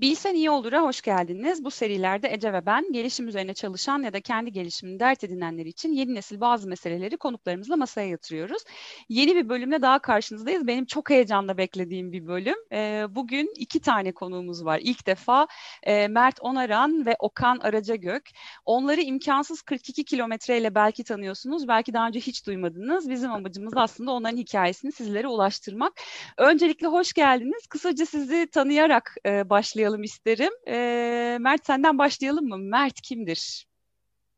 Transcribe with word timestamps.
Bilsen 0.00 0.34
iyi 0.34 0.50
olur'a 0.50 0.82
hoş 0.82 1.02
geldiniz. 1.02 1.64
Bu 1.64 1.70
serilerde 1.70 2.32
Ece 2.32 2.52
ve 2.52 2.66
ben 2.66 2.92
gelişim 2.92 3.28
üzerine 3.28 3.54
çalışan 3.54 4.02
ya 4.02 4.12
da 4.12 4.20
kendi 4.20 4.52
gelişimini 4.52 5.00
dert 5.00 5.24
edinenler 5.24 5.66
için 5.66 5.92
yeni 5.92 6.14
nesil 6.14 6.40
bazı 6.40 6.68
meseleleri 6.68 7.16
konuklarımızla 7.16 7.76
masaya 7.76 8.08
yatırıyoruz. 8.08 8.62
Yeni 9.08 9.34
bir 9.36 9.48
bölümle 9.48 9.82
daha 9.82 9.98
karşınızdayız. 9.98 10.66
Benim 10.66 10.84
çok 10.86 11.10
heyecanla 11.10 11.58
beklediğim 11.58 12.12
bir 12.12 12.26
bölüm. 12.26 12.56
Ee, 12.72 13.06
bugün 13.10 13.54
iki 13.56 13.80
tane 13.80 14.12
konuğumuz 14.12 14.64
var. 14.64 14.80
İlk 14.82 15.06
defa 15.06 15.46
e, 15.82 16.08
Mert 16.08 16.40
Onaran 16.40 17.06
ve 17.06 17.16
Okan 17.18 17.58
Aracagök. 17.58 18.30
Onları 18.64 19.00
imkansız 19.00 19.62
42 19.62 20.04
kilometreyle 20.04 20.74
belki 20.74 21.04
tanıyorsunuz, 21.04 21.68
belki 21.68 21.92
daha 21.92 22.08
önce 22.08 22.20
hiç 22.20 22.46
duymadınız. 22.46 23.10
Bizim 23.10 23.32
amacımız 23.32 23.72
aslında 23.76 24.10
onların 24.10 24.36
hikayesini 24.36 24.92
sizlere 24.92 25.28
ulaştırmak. 25.28 25.92
Öncelikle 26.38 26.86
hoş 26.86 27.12
geldiniz. 27.12 27.66
Kısaca 27.66 28.06
sizi 28.06 28.46
tanıyarak 28.46 29.16
e, 29.26 29.50
başlayalım 29.50 29.85
başlayalım 29.86 30.02
isterim. 30.02 30.52
E, 30.68 31.38
Mert 31.40 31.66
senden 31.66 31.98
başlayalım 31.98 32.48
mı? 32.48 32.58
Mert 32.58 33.00
kimdir? 33.00 33.66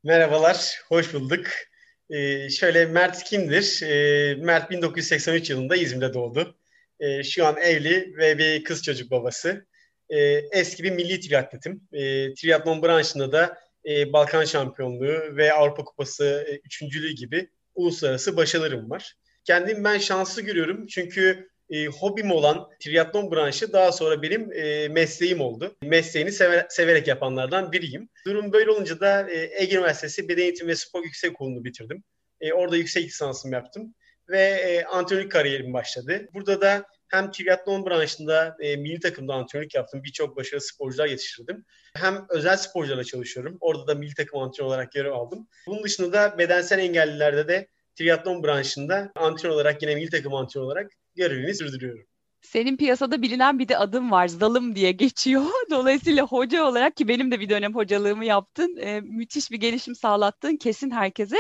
Merhabalar, 0.05 0.81
hoş 0.89 1.15
bulduk. 1.15 1.47
Ee, 2.11 2.51
şöyle 2.51 2.87
Mert 2.87 3.25
kimdir? 3.25 3.83
Ee, 3.83 4.35
Mert 4.35 4.71
1983 4.71 5.51
yılında 5.51 5.77
İzmir'de 5.77 6.15
doğdu. 6.15 6.57
Ee, 7.01 7.23
şu 7.23 7.47
an 7.47 7.57
evli 7.57 8.15
ve 8.17 8.39
bir 8.39 8.65
kız 8.65 8.83
çocuk 8.83 9.11
babası. 9.11 9.67
Ee, 10.11 10.19
eski 10.53 10.85
bir 10.85 10.91
milli 10.91 11.21
triatletim. 11.21 11.81
Ee, 11.93 12.35
triatlon 12.35 12.83
branşında 12.83 13.33
da 13.33 13.59
e, 13.87 14.13
Balkan 14.13 14.45
şampiyonluğu 14.45 15.37
ve 15.37 15.53
Avrupa 15.53 15.85
Kupası 15.85 16.47
e, 16.49 16.57
üçüncülüğü 16.57 17.13
gibi 17.13 17.51
uluslararası 17.75 18.37
başarılarım 18.37 18.91
var. 18.91 19.15
Kendimi 19.45 19.85
ben 19.85 19.99
şanslı 19.99 20.43
görüyorum 20.43 20.87
çünkü 20.87 21.49
e, 21.71 21.87
hobim 21.87 22.31
olan 22.31 22.69
triatlon 22.81 23.31
branşı 23.31 23.73
daha 23.73 23.93
sonra 23.93 24.23
benim 24.23 24.53
e, 24.53 24.89
mesleğim 24.89 25.41
oldu. 25.41 25.77
Mesleğini 25.83 26.33
sever, 26.33 26.67
severek 26.69 27.09
yapanlardan 27.09 27.73
biriyim. 27.73 28.09
Durum 28.27 28.53
böyle 28.53 28.71
olunca 28.71 29.01
da 29.01 29.31
e, 29.31 29.63
Ege 29.63 29.77
Üniversitesi 29.77 30.29
Beden 30.29 30.43
Eğitimi 30.43 30.71
ve 30.71 30.77
Spor 30.77 31.05
Yüksek 31.05 31.33
Okulu'nu 31.33 31.65
bitirdim. 31.65 32.03
E, 32.41 32.53
orada 32.53 32.77
yüksek 32.77 33.05
lisansımı 33.05 33.55
yaptım 33.55 33.95
ve 34.29 34.41
e, 34.41 34.85
antrenörlük 34.85 35.33
kariyerim 35.33 35.73
başladı. 35.73 36.29
Burada 36.35 36.61
da 36.61 36.87
hem 37.09 37.31
triatlon 37.31 37.87
branşında 37.87 38.57
e, 38.61 38.77
milli 38.77 39.01
takımda 39.01 39.35
antrenörlük 39.35 39.75
yaptım. 39.75 40.05
Birçok 40.05 40.37
başarılı 40.37 40.61
sporcular 40.61 41.07
yetiştirdim. 41.07 41.65
Hem 41.95 42.27
özel 42.31 42.57
sporcularla 42.57 43.05
çalışıyorum. 43.05 43.57
Orada 43.61 43.87
da 43.87 43.95
milli 43.95 44.15
takım 44.15 44.41
antrenör 44.41 44.69
olarak 44.69 44.93
görev 44.93 45.13
aldım. 45.13 45.49
Bunun 45.67 45.83
dışında 45.83 46.13
da 46.13 46.39
bedensel 46.39 46.79
engellilerde 46.79 47.49
de 47.49 47.69
triatlon 47.95 48.43
branşında 48.43 49.13
antrenör 49.15 49.55
olarak 49.55 49.83
yine 49.83 49.95
milli 49.95 50.11
takım 50.11 50.35
antrenör 50.35 50.65
olarak 50.67 50.91
görevimi 51.19 51.55
sürdürüyorum. 51.55 52.05
Senin 52.41 52.77
piyasada 52.77 53.23
bilinen 53.23 53.59
bir 53.59 53.69
de 53.69 53.79
adım 53.79 54.11
var. 54.11 54.29
Zalım 54.29 54.77
diye 54.77 54.93
geçiyor. 54.93 55.43
Dolayısıyla 55.71 56.27
hoca 56.27 56.65
olarak 56.65 56.97
ki 56.97 57.09
benim 57.09 57.31
de 57.31 57.41
bir 57.41 57.49
dönem 57.49 57.75
hocalığımı 57.75 58.25
yaptın. 58.25 58.77
E, 58.77 59.01
müthiş 59.01 59.51
bir 59.51 59.57
gelişim 59.57 59.95
sağlattın 59.95 60.57
kesin 60.57 60.91
herkese. 60.91 61.37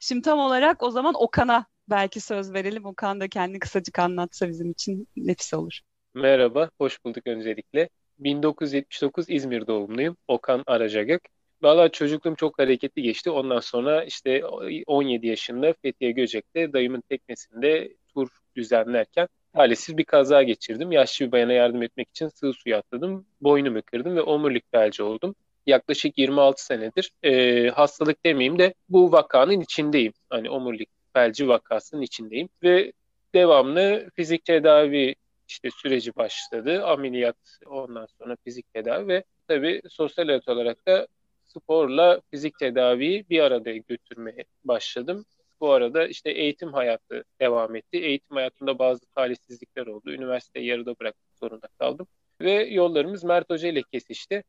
Şimdi 0.00 0.22
tam 0.22 0.38
olarak 0.38 0.82
o 0.82 0.90
zaman 0.90 1.14
Okan'a 1.22 1.66
belki 1.90 2.20
söz 2.20 2.52
verelim. 2.52 2.84
Okan 2.84 3.20
da 3.20 3.28
kendi 3.28 3.58
kısacık 3.58 3.98
anlatsa 3.98 4.48
bizim 4.48 4.70
için 4.70 5.08
nefis 5.16 5.54
olur. 5.54 5.80
Merhaba, 6.14 6.70
hoş 6.78 7.04
bulduk 7.04 7.26
öncelikle. 7.26 7.88
1979 8.18 9.30
İzmir 9.30 9.66
doğumluyum. 9.66 10.16
Okan 10.28 10.62
Aracagök. 10.66 11.22
Valla 11.62 11.88
çocukluğum 11.88 12.34
çok 12.34 12.58
hareketli 12.58 13.02
geçti. 13.02 13.30
Ondan 13.30 13.60
sonra 13.60 14.04
işte 14.04 14.44
17 14.86 15.26
yaşında 15.26 15.74
Fethiye 15.82 16.10
Göcek'te 16.10 16.72
dayımın 16.72 17.00
teknesinde 17.08 17.96
tur 18.14 18.28
düzenlerken 18.56 19.28
talihsiz 19.54 19.96
bir 19.98 20.04
kaza 20.04 20.42
geçirdim. 20.42 20.92
Yaşlı 20.92 21.26
bir 21.26 21.32
bayana 21.32 21.52
yardım 21.52 21.82
etmek 21.82 22.08
için 22.08 22.28
sığ 22.28 22.52
suya 22.52 22.78
atladım. 22.78 23.26
Boynumu 23.40 23.82
kırdım 23.82 24.16
ve 24.16 24.22
omurilik 24.22 24.64
felci 24.70 25.02
oldum. 25.02 25.34
Yaklaşık 25.66 26.18
26 26.18 26.64
senedir 26.64 27.12
e, 27.22 27.68
hastalık 27.68 28.24
demeyeyim 28.26 28.58
de 28.58 28.74
bu 28.88 29.12
vakanın 29.12 29.60
içindeyim. 29.60 30.12
Hani 30.30 30.50
omurilik 30.50 30.88
felci 31.12 31.48
vakasının 31.48 32.02
içindeyim 32.02 32.48
ve 32.62 32.92
devamlı 33.34 34.10
fizik 34.16 34.44
tedavi 34.44 35.14
işte 35.48 35.68
süreci 35.82 36.16
başladı. 36.16 36.84
Ameliyat 36.84 37.36
ondan 37.66 38.06
sonra 38.18 38.36
fizik 38.44 38.72
tedavi 38.74 39.08
ve 39.08 39.24
tabii 39.48 39.82
sosyal 39.88 40.26
hayat 40.26 40.48
olarak 40.48 40.86
da 40.86 41.06
sporla 41.46 42.20
fizik 42.30 42.58
tedaviyi 42.58 43.26
bir 43.30 43.40
arada 43.40 43.72
götürmeye 43.72 44.44
başladım. 44.64 45.24
Bu 45.60 45.72
arada 45.72 46.06
işte 46.06 46.30
eğitim 46.30 46.72
hayatı 46.72 47.24
devam 47.40 47.76
etti. 47.76 47.98
Eğitim 47.98 48.36
hayatında 48.36 48.78
bazı 48.78 49.06
talihsizlikler 49.06 49.86
oldu. 49.86 50.12
Üniversiteyi 50.12 50.66
yarıda 50.66 50.94
bırakmak 51.00 51.38
zorunda 51.40 51.68
kaldım. 51.78 52.06
Ve 52.40 52.52
yollarımız 52.52 53.24
Mert 53.24 53.50
Hoca 53.50 53.68
ile 53.68 53.82
kesişti. 53.82 54.44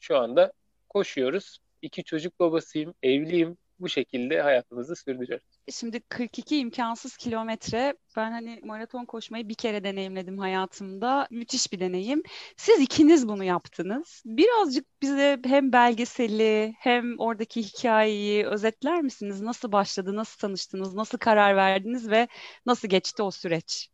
Şu 0.00 0.16
anda 0.18 0.52
koşuyoruz. 0.88 1.58
İki 1.82 2.04
çocuk 2.04 2.40
babasıyım, 2.40 2.94
evliyim. 3.02 3.56
Bu 3.80 3.88
şekilde 3.88 4.40
hayatımızı 4.40 4.96
sürdürüyoruz. 4.96 5.46
Şimdi 5.72 6.00
42 6.00 6.58
imkansız 6.58 7.16
kilometre. 7.16 7.94
Ben 8.16 8.30
hani 8.30 8.60
maraton 8.64 9.04
koşmayı 9.04 9.48
bir 9.48 9.54
kere 9.54 9.84
deneyimledim 9.84 10.38
hayatımda. 10.38 11.28
Müthiş 11.30 11.72
bir 11.72 11.80
deneyim. 11.80 12.22
Siz 12.56 12.80
ikiniz 12.80 13.28
bunu 13.28 13.44
yaptınız. 13.44 14.22
Birazcık 14.26 14.86
bize 15.02 15.38
hem 15.44 15.72
belgeseli 15.72 16.74
hem 16.78 17.18
oradaki 17.18 17.62
hikayeyi 17.62 18.46
özetler 18.46 19.02
misiniz? 19.02 19.40
Nasıl 19.40 19.72
başladı, 19.72 20.16
nasıl 20.16 20.38
tanıştınız, 20.38 20.94
nasıl 20.94 21.18
karar 21.18 21.56
verdiniz 21.56 22.10
ve 22.10 22.28
nasıl 22.66 22.88
geçti 22.88 23.22
o 23.22 23.30
süreç? 23.30 23.88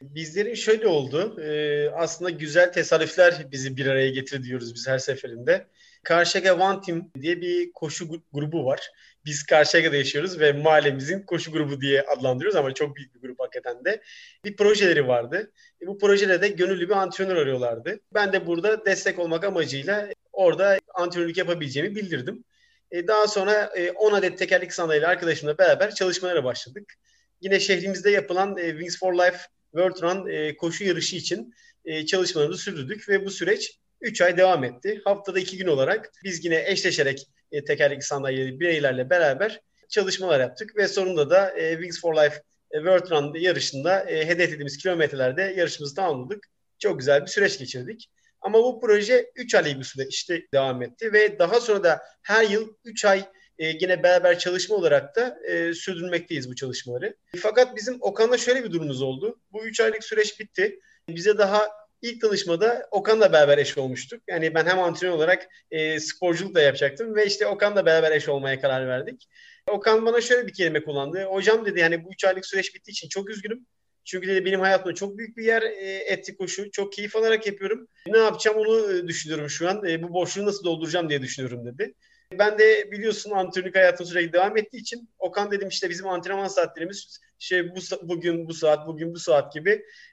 Bizlerin 0.00 0.54
şöyle 0.54 0.86
oldu. 0.86 1.40
Ee, 1.40 1.90
aslında 1.90 2.30
güzel 2.30 2.72
tesadüfler 2.72 3.46
bizi 3.52 3.76
bir 3.76 3.86
araya 3.86 4.10
getir 4.10 4.42
diyoruz 4.42 4.74
biz 4.74 4.88
her 4.88 4.98
seferinde. 4.98 5.66
Karşıyaka 6.02 6.54
One 6.54 6.80
Team 6.80 7.10
diye 7.20 7.40
bir 7.40 7.72
koşu 7.72 8.08
grubu 8.32 8.64
var. 8.64 8.90
Biz 9.26 9.42
Karşıyaka'da 9.42 9.96
yaşıyoruz 9.96 10.40
ve 10.40 10.52
mahallemizin 10.52 11.22
koşu 11.22 11.52
grubu 11.52 11.80
diye 11.80 12.02
adlandırıyoruz 12.02 12.56
ama 12.56 12.74
çok 12.74 12.96
büyük 12.96 13.14
bir 13.14 13.20
grup 13.20 13.40
hakikaten 13.40 13.84
de. 13.84 14.02
Bir 14.44 14.56
projeleri 14.56 15.08
vardı. 15.08 15.52
E, 15.82 15.86
bu 15.86 15.98
projede 15.98 16.42
de 16.42 16.48
gönüllü 16.48 16.88
bir 16.88 16.94
antrenör 16.94 17.36
arıyorlardı. 17.36 18.00
Ben 18.14 18.32
de 18.32 18.46
burada 18.46 18.86
destek 18.86 19.18
olmak 19.18 19.44
amacıyla 19.44 20.08
orada 20.32 20.78
antrenörlük 20.94 21.36
yapabileceğimi 21.36 21.94
bildirdim. 21.94 22.44
E, 22.90 23.06
daha 23.06 23.26
sonra 23.26 23.72
e, 23.76 23.90
10 23.90 24.12
adet 24.12 24.38
tekerlek 24.38 24.72
sandalyeyle 24.72 25.06
arkadaşımla 25.06 25.58
beraber 25.58 25.94
çalışmalara 25.94 26.44
başladık. 26.44 26.94
Yine 27.40 27.60
şehrimizde 27.60 28.10
yapılan 28.10 28.58
e, 28.58 28.70
Wings 28.70 28.98
for 28.98 29.14
Life 29.14 29.38
World 29.70 30.02
Run 30.02 30.26
e, 30.28 30.56
koşu 30.56 30.84
yarışı 30.84 31.16
için 31.16 31.54
e, 31.84 32.06
çalışmalarımızı 32.06 32.62
sürdürdük 32.62 33.08
ve 33.08 33.24
bu 33.24 33.30
süreç 33.30 33.78
3 34.00 34.20
ay 34.20 34.36
devam 34.36 34.64
etti. 34.64 35.00
Haftada 35.04 35.38
2 35.38 35.56
gün 35.56 35.66
olarak 35.66 36.12
biz 36.24 36.44
yine 36.44 36.64
eşleşerek 36.66 37.26
e, 37.52 37.64
tekerlekli 37.64 38.02
sandalyeli 38.02 38.60
bireylerle 38.60 39.10
beraber 39.10 39.60
çalışmalar 39.88 40.40
yaptık 40.40 40.76
ve 40.76 40.88
sonunda 40.88 41.30
da 41.30 41.50
e, 41.50 41.72
Wings 41.72 42.00
for 42.00 42.14
Life 42.14 42.42
e, 42.70 42.76
World 42.76 43.10
Run 43.10 43.34
yarışında 43.34 44.10
e, 44.10 44.26
hedeflediğimiz 44.26 44.76
kilometrelerde 44.76 45.42
yarışımızı 45.42 45.94
tamamladık. 45.94 46.46
Çok 46.78 46.98
güzel 46.98 47.22
bir 47.22 47.26
süreç 47.26 47.58
geçirdik. 47.58 48.10
Ama 48.40 48.58
bu 48.58 48.80
proje 48.80 49.30
3 49.36 49.54
aylık 49.54 49.78
bir 49.78 49.84
süre 49.84 50.06
işte 50.08 50.42
devam 50.52 50.82
etti 50.82 51.12
ve 51.12 51.38
daha 51.38 51.60
sonra 51.60 51.84
da 51.84 52.02
her 52.22 52.44
yıl 52.44 52.74
3 52.84 53.04
ay 53.04 53.24
e, 53.58 53.66
yine 53.66 54.02
beraber 54.02 54.38
çalışma 54.38 54.76
olarak 54.76 55.16
da 55.16 55.38
e, 55.46 55.74
sürdürmekteyiz 55.74 56.50
bu 56.50 56.54
çalışmaları. 56.54 57.16
Fakat 57.36 57.76
bizim 57.76 57.98
Okan'la 58.00 58.38
şöyle 58.38 58.64
bir 58.64 58.72
durumumuz 58.72 59.02
oldu. 59.02 59.40
Bu 59.52 59.66
3 59.66 59.80
aylık 59.80 60.04
süreç 60.04 60.40
bitti. 60.40 60.80
Bize 61.08 61.38
daha 61.38 61.68
ilk 62.06 62.20
tanışmada 62.20 62.88
Okan'la 62.90 63.32
beraber 63.32 63.58
eş 63.58 63.78
olmuştuk. 63.78 64.22
Yani 64.28 64.54
ben 64.54 64.66
hem 64.66 64.78
antrenör 64.78 65.12
olarak 65.12 65.48
e, 65.70 66.00
sporculuk 66.00 66.54
da 66.54 66.62
yapacaktım 66.62 67.14
ve 67.14 67.26
işte 67.26 67.46
Okan'la 67.46 67.86
beraber 67.86 68.12
eş 68.12 68.28
olmaya 68.28 68.60
karar 68.60 68.88
verdik. 68.88 69.28
Okan 69.70 70.06
bana 70.06 70.20
şöyle 70.20 70.46
bir 70.46 70.52
kelime 70.52 70.84
kullandı. 70.84 71.24
Hocam 71.24 71.66
dedi 71.66 71.80
yani 71.80 72.04
bu 72.04 72.12
3 72.12 72.24
aylık 72.24 72.46
süreç 72.46 72.74
bittiği 72.74 72.92
için 72.92 73.08
çok 73.08 73.30
üzgünüm. 73.30 73.66
Çünkü 74.04 74.28
dedi 74.28 74.44
benim 74.44 74.60
hayatımda 74.60 74.94
çok 74.94 75.18
büyük 75.18 75.36
bir 75.36 75.44
yer 75.44 75.62
e, 75.62 76.04
etti 76.06 76.36
koşu. 76.36 76.70
Çok 76.70 76.92
keyif 76.92 77.16
alarak 77.16 77.46
yapıyorum. 77.46 77.88
Ne 78.06 78.18
yapacağım 78.18 78.56
onu 78.56 78.92
e, 78.92 79.08
düşünüyorum 79.08 79.50
şu 79.50 79.68
an. 79.68 79.86
E, 79.86 80.02
bu 80.02 80.12
boşluğu 80.12 80.46
nasıl 80.46 80.64
dolduracağım 80.64 81.08
diye 81.08 81.22
düşünüyorum 81.22 81.66
dedi. 81.66 81.94
Ben 82.32 82.58
de 82.58 82.92
biliyorsun 82.92 83.30
antrenörlük 83.30 83.76
hayatım 83.76 84.06
sürekli 84.06 84.32
devam 84.32 84.56
ettiği 84.56 84.76
için 84.76 85.10
Okan 85.18 85.50
dedim 85.50 85.68
işte 85.68 85.90
bizim 85.90 86.08
antrenman 86.08 86.48
saatlerimiz 86.48 87.20
şey 87.38 87.70
bu 87.70 87.80
bugün 88.02 88.48
bu 88.48 88.54
saat 88.54 88.86
bugün 88.86 89.14
bu 89.14 89.18
saat 89.18 89.52
gibi 89.52 89.70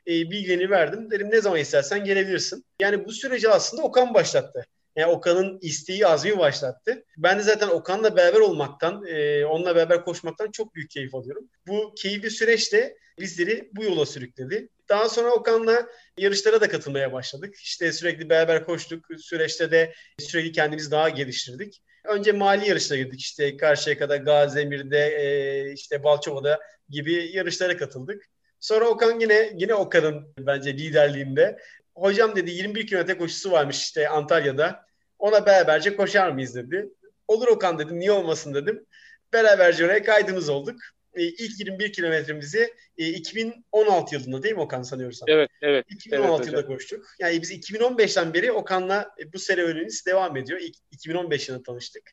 e, 0.08 0.12
bilgilerini 0.12 0.70
verdim. 0.70 1.12
Dedim 1.12 1.32
ne 1.32 1.42
zaman 1.42 1.60
istersen 1.60 2.04
gelebilirsin. 2.04 2.66
Yani 2.82 3.06
bu 3.06 3.12
süreci 3.12 3.50
aslında 3.50 3.84
Okan 3.84 4.14
başlattı. 4.14 4.66
Yani 4.96 5.12
Okan'ın 5.12 5.60
isteği 5.62 6.08
azmi 6.08 6.38
başlattı. 6.38 7.06
Ben 7.18 7.40
de 7.40 7.44
zaten 7.44 7.68
Okan'la 7.68 8.16
beraber 8.16 8.40
olmaktan, 8.40 9.06
e, 9.06 9.46
onunla 9.46 9.76
beraber 9.76 10.06
koşmaktan 10.06 10.52
çok 10.52 10.76
büyük 10.76 10.90
keyif 10.90 11.16
alıyorum. 11.16 11.50
Bu 11.68 11.94
keyifli 11.98 12.32
süreç 12.32 12.74
de 12.74 12.98
bizleri 13.20 13.70
bu 13.74 13.84
yola 13.84 14.06
sürükledi. 14.06 14.70
Daha 14.90 15.10
sonra 15.10 15.32
Okan'la 15.32 15.88
yarışlara 16.18 16.62
da 16.62 16.70
katılmaya 16.70 17.14
başladık. 17.14 17.56
İşte 17.56 17.92
sürekli 17.92 18.30
beraber 18.30 18.66
koştuk. 18.66 19.06
Süreçte 19.18 19.72
de 19.72 19.94
sürekli 20.20 20.52
kendimizi 20.52 20.92
daha 20.92 21.10
geliştirdik. 21.10 21.82
Önce 22.06 22.32
mali 22.32 22.70
yarışlara 22.70 23.00
girdik. 23.00 23.20
İşte 23.22 23.58
Karşıyaka'da, 23.58 24.18
Gazemir'de, 24.18 25.08
e, 25.08 25.74
işte 25.74 26.04
Balçova'da 26.04 26.60
gibi 26.90 27.30
yarışlara 27.34 27.78
katıldık. 27.78 28.30
Sonra 28.60 28.86
Okan 28.86 29.20
yine 29.20 29.52
yine 29.56 29.76
Okan'ın 29.76 30.34
bence 30.38 30.74
liderliğinde 30.74 31.58
Hocam 31.96 32.36
dedi 32.36 32.52
21 32.52 32.88
kilometre 32.88 33.18
koşusu 33.18 33.52
varmış 33.52 33.78
işte 33.78 34.10
Antalya'da. 34.10 34.86
Ona 35.20 35.46
beraberce 35.46 35.96
koşar 35.96 36.32
mıyız 36.32 36.56
dedi. 36.56 36.90
Olur 37.28 37.48
Okan 37.48 37.80
dedim. 37.80 38.00
Niye 38.00 38.12
olmasın 38.12 38.54
dedim. 38.54 38.86
Beraberce 39.34 39.86
oraya 39.86 40.04
kaydımız 40.04 40.50
olduk. 40.50 40.80
E, 41.16 41.24
ilk 41.24 41.60
21 41.60 41.94
kilometremizi 41.94 42.74
e, 42.98 43.08
2016 43.08 44.16
yılında 44.16 44.44
değil 44.44 44.56
mi 44.56 44.62
Okan 44.62 44.82
sanıyorsam? 44.82 45.30
Evet, 45.30 45.50
evet. 45.62 45.86
2016 45.90 46.34
evet, 46.36 46.46
yılında 46.46 46.58
hocam. 46.58 46.74
koştuk. 46.74 47.06
Yani 47.20 47.42
biz 47.42 47.52
2015'ten 47.52 48.34
beri 48.34 48.52
Okan'la 48.52 49.16
e, 49.20 49.34
bu 49.34 49.40
serüvenimiz 49.40 50.06
devam 50.06 50.38
ediyor. 50.38 50.60
İlk 50.60 50.76
2015 50.92 51.50
yılında 51.50 51.64
tanıştık. 51.64 52.12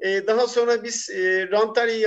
E, 0.00 0.26
daha 0.26 0.46
sonra 0.46 0.84
biz 0.84 1.10
e, 1.10 1.48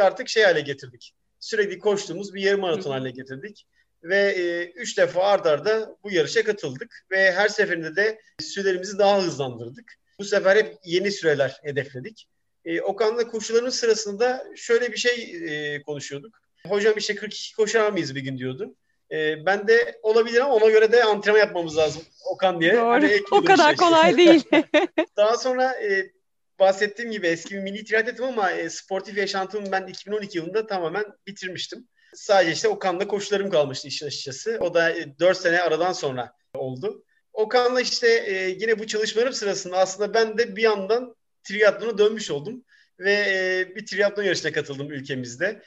artık 0.02 0.30
şey 0.30 0.44
hale 0.44 0.62
getirdik. 0.62 1.14
Sürekli 1.40 1.80
koştuğumuz 1.80 2.34
bir 2.34 2.42
yarım 2.42 2.62
maraton 2.62 2.92
haline 2.92 3.12
getirdik. 3.12 3.66
Ve 4.04 4.18
e, 4.18 4.66
üç 4.66 4.98
defa 4.98 5.24
ard 5.24 5.46
arda 5.46 5.98
bu 6.04 6.12
yarışa 6.12 6.44
katıldık. 6.44 7.06
Ve 7.12 7.32
her 7.32 7.48
seferinde 7.48 7.96
de 7.96 8.22
sürelerimizi 8.40 8.98
daha 8.98 9.24
hızlandırdık. 9.24 9.94
Bu 10.20 10.24
sefer 10.24 10.56
hep 10.56 10.76
yeni 10.86 11.12
süreler 11.12 11.60
hedefledik. 11.64 12.28
E, 12.66 12.82
Okan'la 12.82 13.28
koşularımız 13.28 13.76
sırasında 13.76 14.48
şöyle 14.56 14.92
bir 14.92 14.98
şey 14.98 15.36
e, 15.46 15.82
konuşuyorduk. 15.82 16.40
Hocam 16.68 16.94
işte 16.98 17.16
42 17.16 17.56
koşar 17.56 17.92
mıyız 17.92 18.16
bir 18.16 18.22
gün 18.22 18.38
diyordu. 18.38 18.76
E, 19.12 19.46
ben 19.46 19.68
de 19.68 20.00
olabilir 20.04 20.42
ama 20.42 20.54
ona 20.54 20.70
göre 20.70 20.92
de 20.92 21.04
antrenman 21.04 21.40
yapmamız 21.40 21.78
lazım 21.78 22.02
Okan 22.26 22.62
diye. 22.62 22.74
Doğru. 22.74 22.90
Hani 22.90 23.22
o 23.32 23.44
kadar 23.44 23.74
işte. 23.74 23.86
kolay 23.86 24.18
değil. 24.18 24.44
Daha 25.18 25.38
sonra 25.38 25.74
e, 25.74 26.12
bahsettiğim 26.60 27.12
gibi 27.12 27.28
eski 27.28 27.56
bir 27.56 27.60
mini 27.60 27.84
triatletim 27.84 28.26
ama 28.26 28.52
e, 28.52 28.70
sportif 28.70 29.18
yaşantımı 29.18 29.72
ben 29.72 29.88
2012 29.88 30.38
yılında 30.38 30.68
tamamen 30.68 31.06
bitirmiştim. 31.28 31.88
Sadece 32.14 32.52
işte 32.52 32.68
Okan'la 32.68 33.08
koşularım 33.08 33.50
kalmıştı 33.50 33.88
işin 33.88 34.08
açıkçası. 34.08 34.58
O 34.62 34.74
da 34.74 34.92
e, 34.92 35.20
4 35.20 35.38
sene 35.38 35.62
aradan 35.62 35.94
sonra 35.94 36.34
oldu. 36.54 37.04
Okan'la 37.34 37.82
işte 37.82 38.08
e, 38.08 38.50
yine 38.50 38.80
bu 38.80 38.88
çalışmalarım 38.88 39.34
sırasında 39.34 39.78
aslında 39.78 40.14
ben 40.14 40.38
de 40.38 40.56
bir 40.56 40.62
yandan 40.62 41.16
triatlona 41.44 41.98
dönmüş 41.98 42.32
oldum. 42.32 42.64
Ve 43.00 43.12
e, 43.14 43.76
bir 43.76 43.86
triatlon 43.86 44.24
yarışına 44.24 44.52
katıldım 44.52 44.92
ülkemizde. 44.92 45.62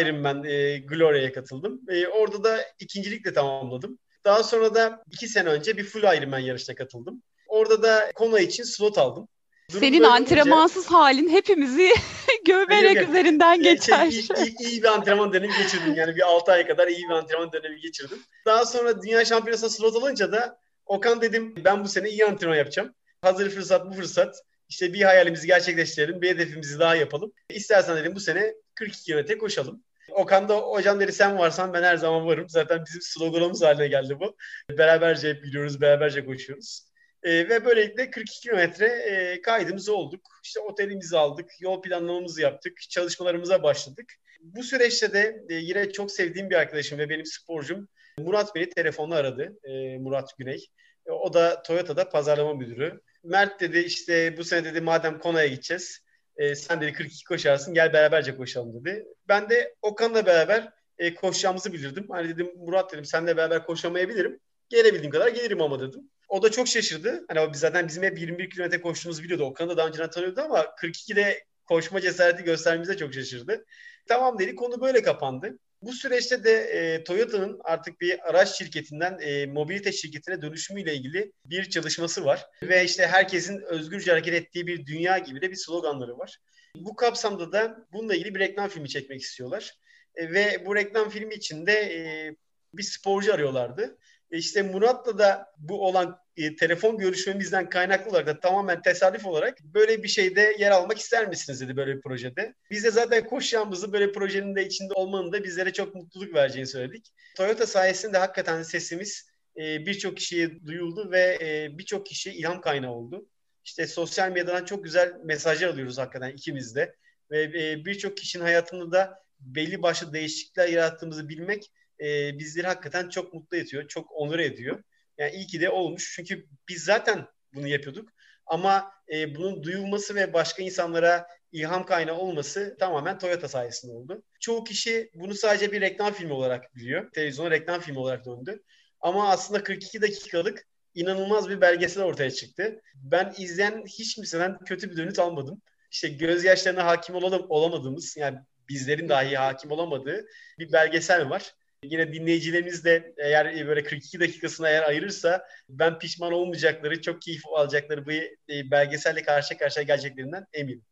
Ironman 0.00 0.44
e, 0.44 0.78
Gloria'ya 0.78 1.32
katıldım. 1.32 1.80
E, 1.88 2.06
orada 2.06 2.44
da 2.44 2.60
ikincilikle 2.78 3.32
tamamladım. 3.32 3.98
Daha 4.24 4.42
sonra 4.42 4.74
da 4.74 5.02
iki 5.10 5.28
sene 5.28 5.48
önce 5.48 5.76
bir 5.76 5.84
full 5.84 6.02
Ironman 6.18 6.38
yarışına 6.38 6.74
katıldım. 6.74 7.22
Orada 7.48 7.82
da 7.82 8.10
Kona 8.14 8.40
için 8.40 8.64
slot 8.64 8.98
aldım. 8.98 9.28
Durum 9.70 9.80
Senin 9.80 10.02
antrenmansız 10.02 10.86
halin 10.86 11.28
hepimizi 11.28 11.90
gömerek 12.46 13.08
üzerinden 13.08 13.54
Şey, 13.54 13.62
geçer. 13.72 14.06
iyi, 14.06 14.28
iyi- 14.46 14.68
iyi 14.68 14.82
bir 14.82 14.88
antrenman 14.88 15.32
dönemi 15.32 15.52
geçirdim. 15.62 15.94
Yani 15.94 16.16
bir 16.16 16.22
6 16.28 16.52
ay 16.52 16.66
kadar 16.66 16.88
iyi 16.88 17.04
bir 17.08 17.14
antrenman 17.14 17.52
dönemi 17.52 17.80
geçirdim. 17.80 18.18
Daha 18.46 18.64
sonra 18.66 19.02
dünya 19.02 19.24
şampiyonasına 19.24 19.70
slot 19.70 19.96
alınca 19.96 20.32
da 20.32 20.58
Okan 20.86 21.20
dedim 21.22 21.54
ben 21.64 21.84
bu 21.84 21.88
sene 21.88 22.10
iyi 22.10 22.24
antrenman 22.26 22.56
yapacağım. 22.56 22.94
Hazır 23.22 23.50
fırsat 23.50 23.86
bu 23.86 23.92
fırsat. 23.92 24.36
İşte 24.68 24.92
bir 24.92 25.02
hayalimizi 25.02 25.46
gerçekleştirelim, 25.46 26.22
bir 26.22 26.30
hedefimizi 26.30 26.78
daha 26.78 26.94
yapalım. 26.94 27.32
İstersen 27.50 27.96
dedim 27.96 28.14
bu 28.14 28.20
sene 28.20 28.54
42 28.74 29.04
kilometre 29.04 29.38
koşalım. 29.38 29.84
Okan 30.10 30.48
da 30.48 30.56
hocam 30.56 31.00
dedi 31.00 31.12
sen 31.12 31.38
varsan 31.38 31.72
ben 31.72 31.82
her 31.82 31.96
zaman 31.96 32.26
varım. 32.26 32.48
Zaten 32.48 32.84
bizim 32.86 33.00
sloganımız 33.02 33.62
haline 33.62 33.88
geldi 33.88 34.16
bu. 34.20 34.36
Beraberce 34.78 35.28
hep 35.28 35.44
yürüyoruz, 35.44 35.80
beraberce 35.80 36.24
koşuyoruz. 36.24 36.88
E, 37.22 37.48
ve 37.48 37.64
böylelikle 37.64 38.10
42 38.10 38.40
kilometre 38.40 38.86
e, 38.86 39.40
kaydımız 39.42 39.88
olduk. 39.88 40.20
İşte 40.44 40.60
otelimizi 40.60 41.18
aldık, 41.18 41.50
yol 41.60 41.82
planlamamızı 41.82 42.42
yaptık, 42.42 42.80
çalışmalarımıza 42.90 43.62
başladık. 43.62 44.12
Bu 44.40 44.62
süreçte 44.62 45.12
de 45.12 45.44
e, 45.48 45.54
yine 45.54 45.92
çok 45.92 46.10
sevdiğim 46.10 46.50
bir 46.50 46.54
arkadaşım 46.54 46.98
ve 46.98 47.08
benim 47.08 47.26
sporcum 47.26 47.88
Murat 48.18 48.54
beni 48.54 48.68
telefonla 48.68 49.14
aradı. 49.14 49.58
E, 49.64 49.98
Murat 49.98 50.38
Güney. 50.38 50.66
E, 51.06 51.10
o 51.10 51.32
da 51.32 51.62
Toyota'da 51.62 52.08
pazarlama 52.08 52.54
müdürü. 52.54 53.00
Mert 53.24 53.60
dedi 53.60 53.78
işte 53.78 54.36
bu 54.36 54.44
sene 54.44 54.64
dedi 54.64 54.80
madem 54.80 55.18
Kona'ya 55.18 55.46
gideceğiz. 55.46 56.00
E, 56.36 56.54
sen 56.54 56.80
dedi 56.80 56.92
42 56.92 57.24
koşarsın 57.24 57.74
gel 57.74 57.92
beraberce 57.92 58.36
koşalım 58.36 58.74
dedi. 58.74 59.06
Ben 59.28 59.48
de 59.48 59.74
Okan'la 59.82 60.26
beraber 60.26 60.72
e, 60.98 61.14
koşacağımızı 61.14 61.72
bilirdim. 61.72 62.06
Hani 62.10 62.28
dedim 62.28 62.52
Murat 62.56 62.92
dedim 62.92 63.04
seninle 63.04 63.36
beraber 63.36 63.66
koşamayabilirim. 63.66 64.40
Gelebildiğim 64.68 65.10
kadar 65.10 65.28
gelirim 65.28 65.62
ama 65.62 65.80
dedim. 65.80 66.10
O 66.28 66.42
da 66.42 66.50
çok 66.50 66.68
şaşırdı. 66.68 67.24
Hani 67.28 67.52
biz 67.52 67.60
zaten 67.60 67.88
bizim 67.88 68.02
hep 68.02 68.18
21 68.18 68.50
kilometre 68.50 68.80
koştuğumuzu 68.80 69.22
biliyordu. 69.22 69.44
Okan'ı 69.44 69.70
da 69.70 69.76
daha 69.76 69.88
önceden 69.88 70.10
tanıyordu 70.10 70.40
ama 70.40 70.60
42'de 70.60 71.44
koşma 71.66 72.00
cesareti 72.00 72.44
göstermemize 72.44 72.96
çok 72.96 73.14
şaşırdı. 73.14 73.64
Tamam 74.08 74.38
dedi 74.38 74.54
konu 74.54 74.80
böyle 74.80 75.02
kapandı. 75.02 75.58
Bu 75.84 75.92
süreçte 75.92 76.44
de 76.44 76.52
e, 76.52 77.04
Toyota'nın 77.04 77.60
artık 77.64 78.00
bir 78.00 78.30
araç 78.30 78.58
şirketinden 78.58 79.18
e, 79.20 79.46
mobilite 79.46 79.92
şirketine 79.92 80.42
dönüşümüyle 80.42 80.94
ilgili 80.94 81.32
bir 81.44 81.70
çalışması 81.70 82.24
var. 82.24 82.46
Ve 82.62 82.84
işte 82.84 83.06
herkesin 83.06 83.60
özgürce 83.60 84.10
hareket 84.10 84.34
ettiği 84.34 84.66
bir 84.66 84.86
dünya 84.86 85.18
gibi 85.18 85.40
de 85.40 85.50
bir 85.50 85.56
sloganları 85.56 86.18
var. 86.18 86.38
Bu 86.76 86.96
kapsamda 86.96 87.52
da 87.52 87.86
bununla 87.92 88.14
ilgili 88.14 88.34
bir 88.34 88.40
reklam 88.40 88.68
filmi 88.68 88.88
çekmek 88.88 89.20
istiyorlar. 89.20 89.74
E, 90.14 90.32
ve 90.32 90.62
bu 90.66 90.76
reklam 90.76 91.10
filmi 91.10 91.34
içinde 91.34 91.72
e, 91.72 92.30
bir 92.74 92.82
sporcu 92.82 93.34
arıyorlardı. 93.34 93.98
İşte 94.30 94.62
Murat'la 94.62 95.18
da 95.18 95.46
bu 95.58 95.86
olan 95.86 96.18
e, 96.36 96.56
telefon 96.56 96.98
görüşmemizden 96.98 97.68
kaynaklı 97.68 98.10
olarak 98.10 98.26
da 98.26 98.40
tamamen 98.40 98.82
tesadüf 98.82 99.26
olarak 99.26 99.58
böyle 99.60 100.02
bir 100.02 100.08
şeyde 100.08 100.56
yer 100.58 100.70
almak 100.70 100.98
ister 100.98 101.28
misiniz 101.28 101.60
dedi 101.60 101.76
böyle 101.76 101.96
bir 101.96 102.00
projede. 102.00 102.54
Biz 102.70 102.84
de 102.84 102.90
zaten 102.90 103.26
koşacağımızı 103.26 103.92
böyle 103.92 104.12
projenin 104.12 104.56
de 104.56 104.66
içinde 104.66 104.92
olmanın 104.92 105.32
da 105.32 105.44
bizlere 105.44 105.72
çok 105.72 105.94
mutluluk 105.94 106.34
vereceğini 106.34 106.66
söyledik. 106.66 107.06
Toyota 107.36 107.66
sayesinde 107.66 108.18
hakikaten 108.18 108.62
sesimiz 108.62 109.28
e, 109.56 109.86
birçok 109.86 110.16
kişiye 110.16 110.66
duyuldu 110.66 111.10
ve 111.10 111.38
e, 111.42 111.78
birçok 111.78 112.06
kişiye 112.06 112.34
ilham 112.34 112.60
kaynağı 112.60 112.92
oldu. 112.92 113.28
İşte 113.64 113.86
sosyal 113.86 114.30
medyadan 114.30 114.64
çok 114.64 114.84
güzel 114.84 115.12
mesajlar 115.24 115.68
alıyoruz 115.68 115.98
hakikaten 115.98 116.30
ikimiz 116.30 116.74
de. 116.76 116.96
Ve 117.30 117.42
e, 117.42 117.84
birçok 117.84 118.16
kişinin 118.16 118.44
hayatında 118.44 118.92
da 118.92 119.24
belli 119.40 119.82
başlı 119.82 120.12
değişiklikler 120.12 120.68
yarattığımızı 120.68 121.28
bilmek 121.28 121.72
e, 122.00 122.38
bizleri 122.38 122.66
hakikaten 122.66 123.08
çok 123.08 123.34
mutlu 123.34 123.56
ediyor, 123.56 123.88
çok 123.88 124.12
onur 124.12 124.38
ediyor. 124.38 124.82
Yani 125.18 125.32
iyi 125.34 125.46
ki 125.46 125.60
de 125.60 125.70
olmuş. 125.70 126.12
Çünkü 126.16 126.46
biz 126.68 126.84
zaten 126.84 127.26
bunu 127.54 127.68
yapıyorduk. 127.68 128.08
Ama 128.46 128.92
e, 129.12 129.34
bunun 129.34 129.62
duyulması 129.62 130.14
ve 130.14 130.32
başka 130.32 130.62
insanlara 130.62 131.26
ilham 131.52 131.86
kaynağı 131.86 132.16
olması 132.18 132.76
tamamen 132.80 133.18
Toyota 133.18 133.48
sayesinde 133.48 133.92
oldu. 133.92 134.22
Çoğu 134.40 134.64
kişi 134.64 135.10
bunu 135.14 135.34
sadece 135.34 135.72
bir 135.72 135.80
reklam 135.80 136.12
filmi 136.12 136.32
olarak 136.32 136.74
biliyor. 136.74 137.10
Televizyona 137.12 137.50
reklam 137.50 137.80
filmi 137.80 137.98
olarak 137.98 138.26
döndü. 138.26 138.62
Ama 139.00 139.30
aslında 139.30 139.62
42 139.62 140.02
dakikalık 140.02 140.66
inanılmaz 140.94 141.48
bir 141.48 141.60
belgesel 141.60 142.04
ortaya 142.04 142.30
çıktı. 142.30 142.80
Ben 142.94 143.34
izleyen 143.38 143.84
hiç 143.86 144.14
kimseden 144.14 144.58
kötü 144.58 144.90
bir 144.90 144.96
dönüt 144.96 145.18
almadım. 145.18 145.62
İşte 145.90 146.08
gözyaşlarına 146.08 146.86
hakim 146.86 147.14
olalım, 147.14 147.46
olamadığımız 147.48 148.16
yani 148.16 148.38
bizlerin 148.68 149.08
dahi 149.08 149.36
hakim 149.36 149.70
olamadığı 149.70 150.26
bir 150.58 150.72
belgesel 150.72 151.30
var. 151.30 151.54
Yine 151.90 152.12
dinleyicilerimiz 152.12 152.84
de 152.84 153.14
eğer 153.18 153.66
böyle 153.66 153.82
42 153.84 154.20
dakikasını 154.20 154.68
eğer 154.68 154.82
ayırırsa 154.82 155.46
ben 155.68 155.98
pişman 155.98 156.32
olmayacakları, 156.32 157.00
çok 157.02 157.22
keyif 157.22 157.46
alacakları 157.46 158.06
bir 158.06 158.22
e, 158.22 158.70
belgeselle 158.70 159.22
karşı 159.22 159.58
karşıya 159.58 159.84
geleceklerinden 159.84 160.46
eminim. 160.52 160.82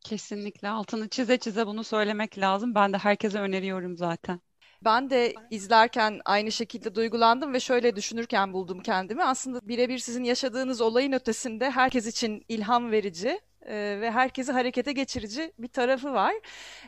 Kesinlikle 0.00 0.68
altını 0.68 1.08
çize 1.08 1.38
çize 1.38 1.66
bunu 1.66 1.84
söylemek 1.84 2.38
lazım. 2.38 2.74
Ben 2.74 2.92
de 2.92 2.98
herkese 2.98 3.38
öneriyorum 3.38 3.96
zaten. 3.96 4.40
Ben 4.84 5.10
de 5.10 5.34
izlerken 5.50 6.20
aynı 6.24 6.52
şekilde 6.52 6.94
duygulandım 6.94 7.54
ve 7.54 7.60
şöyle 7.60 7.96
düşünürken 7.96 8.52
buldum 8.52 8.82
kendimi. 8.82 9.24
Aslında 9.24 9.60
birebir 9.62 9.98
sizin 9.98 10.24
yaşadığınız 10.24 10.80
olayın 10.80 11.12
ötesinde 11.12 11.70
herkes 11.70 12.06
için 12.06 12.44
ilham 12.48 12.90
verici 12.90 13.40
e, 13.66 14.00
ve 14.00 14.10
herkesi 14.10 14.52
harekete 14.52 14.92
geçirici 14.92 15.52
bir 15.58 15.68
tarafı 15.68 16.12
var. 16.12 16.34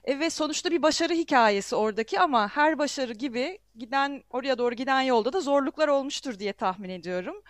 E, 0.04 0.18
ve 0.20 0.30
sonuçta 0.30 0.70
bir 0.70 0.82
başarı 0.82 1.12
hikayesi 1.12 1.76
oradaki 1.76 2.20
ama 2.20 2.48
her 2.48 2.78
başarı 2.78 3.12
gibi 3.12 3.58
giden 3.76 4.22
oraya 4.30 4.58
doğru 4.58 4.74
giden 4.74 5.00
yolda 5.00 5.32
da 5.32 5.40
zorluklar 5.40 5.88
olmuştur 5.88 6.38
diye 6.38 6.52
tahmin 6.52 6.88
ediyorum. 6.88 7.42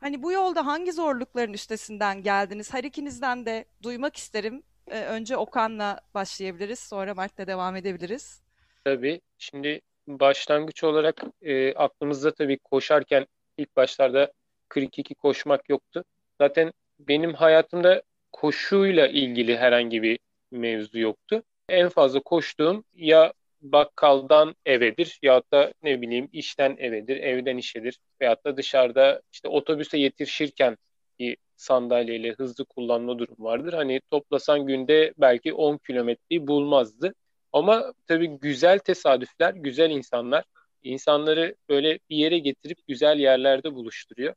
Hani 0.00 0.22
bu 0.22 0.32
yolda 0.32 0.66
hangi 0.66 0.92
zorlukların 0.92 1.52
üstesinden 1.52 2.22
geldiniz? 2.22 2.74
Her 2.74 2.84
ikinizden 2.84 3.46
de 3.46 3.64
duymak 3.82 4.16
isterim. 4.16 4.62
E, 4.90 5.00
önce 5.00 5.36
Okan'la 5.36 6.00
başlayabiliriz, 6.14 6.78
sonra 6.78 7.14
Mert'le 7.14 7.46
devam 7.46 7.76
edebiliriz. 7.76 8.42
Tabii. 8.84 9.20
Şimdi 9.38 9.80
başlangıç 10.06 10.84
olarak 10.84 11.22
e, 11.42 11.74
aklımızda 11.74 12.34
tabii 12.34 12.58
koşarken 12.58 13.26
ilk 13.56 13.76
başlarda 13.76 14.32
42 14.68 15.14
koşmak 15.14 15.68
yoktu. 15.68 16.04
Zaten 16.40 16.72
benim 16.98 17.34
hayatımda 17.34 18.02
koşuyla 18.32 19.08
ilgili 19.08 19.56
herhangi 19.56 20.02
bir 20.02 20.18
mevzu 20.50 20.98
yoktu. 20.98 21.42
En 21.68 21.88
fazla 21.88 22.20
koştuğum 22.20 22.84
ya 22.94 23.32
bakkaldan 23.60 24.54
evedir 24.66 25.18
ya 25.22 25.42
da 25.52 25.72
ne 25.82 26.00
bileyim 26.02 26.28
işten 26.32 26.76
evedir, 26.78 27.16
evden 27.16 27.56
işedir 27.56 27.98
veyahut 28.20 28.44
da 28.44 28.56
dışarıda 28.56 29.22
işte 29.32 29.48
otobüse 29.48 29.98
yetişirken 29.98 30.76
bir 31.18 31.36
sandalyeyle 31.56 32.32
hızlı 32.32 32.64
kullanma 32.64 33.18
durum 33.18 33.36
vardır. 33.38 33.72
Hani 33.72 34.00
toplasan 34.10 34.66
günde 34.66 35.14
belki 35.18 35.54
10 35.54 35.76
kilometreyi 35.76 36.46
bulmazdı. 36.46 37.14
Ama 37.52 37.92
tabii 38.06 38.26
güzel 38.26 38.78
tesadüfler, 38.78 39.54
güzel 39.54 39.90
insanlar 39.90 40.44
insanları 40.82 41.54
böyle 41.68 41.98
bir 42.10 42.16
yere 42.16 42.38
getirip 42.38 42.78
güzel 42.88 43.18
yerlerde 43.18 43.74
buluşturuyor. 43.74 44.34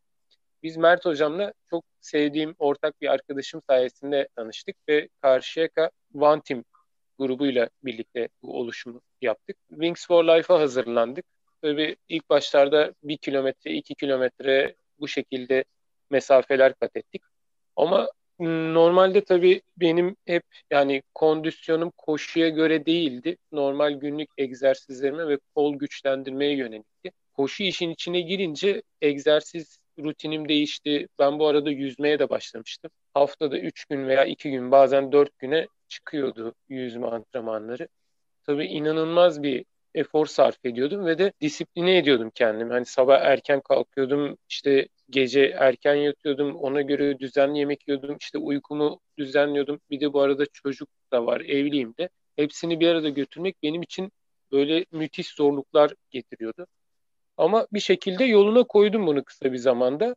Biz 0.64 0.78
Mert 0.78 1.06
hocamla 1.06 1.54
çok 1.70 1.86
sevdiğim 2.02 2.56
ortak 2.60 3.02
bir 3.02 3.08
arkadaşım 3.08 3.62
sayesinde 3.70 4.28
tanıştık 4.36 4.76
ve 4.90 5.08
Karşıyaka 5.22 5.90
One 6.20 6.42
Team 6.42 6.64
grubuyla 7.20 7.70
birlikte 7.84 8.30
bu 8.42 8.60
oluşumu 8.60 9.02
yaptık. 9.22 9.58
Wings 9.70 10.08
for 10.08 10.24
Life'a 10.24 10.60
hazırlandık. 10.60 11.26
Tabii 11.62 11.96
ilk 12.10 12.30
başlarda 12.30 12.94
bir 13.04 13.18
kilometre, 13.18 13.72
iki 13.72 13.96
kilometre 13.96 14.76
bu 15.00 15.08
şekilde 15.08 15.64
mesafeler 16.10 16.74
kat 16.74 16.96
ettik. 16.96 17.22
Ama 17.76 18.10
normalde 18.40 19.24
tabii 19.24 19.62
benim 19.78 20.16
hep 20.26 20.44
yani 20.72 21.04
kondisyonum 21.14 21.92
koşuya 21.98 22.50
göre 22.50 22.86
değildi. 22.86 23.38
Normal 23.52 23.92
günlük 23.92 24.30
egzersizlerime 24.38 25.28
ve 25.28 25.38
kol 25.56 25.76
güçlendirmeye 25.76 26.56
yönelikti. 26.56 27.12
Koşu 27.34 27.64
işin 27.64 27.90
içine 27.90 28.22
girince 28.22 28.82
egzersiz 29.02 29.78
rutinim 30.00 30.50
değişti. 30.50 31.08
Ben 31.20 31.40
bu 31.40 31.48
arada 31.48 31.72
yüzmeye 31.72 32.20
de 32.20 32.30
başlamıştım. 32.30 32.92
Haftada 33.14 33.60
3 33.60 33.86
gün 33.86 34.08
veya 34.08 34.26
2 34.26 34.52
gün 34.52 34.72
bazen 34.72 35.12
4 35.12 35.40
güne 35.40 35.68
çıkıyordu 35.88 36.54
yüzme 36.70 37.08
antrenmanları. 37.08 37.88
Tabii 38.44 38.66
inanılmaz 38.66 39.44
bir 39.44 39.66
efor 39.96 40.26
sarf 40.26 40.66
ediyordum 40.66 41.06
ve 41.06 41.18
de 41.18 41.34
disipline 41.42 41.98
ediyordum 41.98 42.32
kendimi. 42.36 42.74
Hani 42.74 42.86
sabah 42.86 43.22
erken 43.22 43.62
kalkıyordum, 43.62 44.38
işte 44.50 44.88
gece 45.10 45.42
erken 45.46 45.96
yatıyordum, 45.96 46.56
ona 46.56 46.82
göre 46.82 47.20
düzenli 47.20 47.60
yemek 47.60 47.88
yiyordum, 47.88 48.18
işte 48.22 48.38
uykumu 48.38 49.00
düzenliyordum. 49.18 49.80
Bir 49.90 50.00
de 50.00 50.14
bu 50.14 50.22
arada 50.22 50.46
çocuk 50.54 50.90
da 51.12 51.26
var, 51.26 51.42
evliyim 51.42 51.94
de. 52.00 52.10
Hepsini 52.36 52.80
bir 52.80 52.88
arada 52.88 53.10
götürmek 53.10 53.56
benim 53.64 53.82
için 53.82 54.12
böyle 54.52 54.86
müthiş 54.92 55.28
zorluklar 55.28 55.94
getiriyordu. 56.12 56.68
Ama 57.38 57.68
bir 57.74 57.80
şekilde 57.80 58.24
yoluna 58.26 58.64
koydum 58.64 59.08
bunu 59.08 59.24
kısa 59.24 59.54
bir 59.54 59.58
zamanda. 59.58 60.16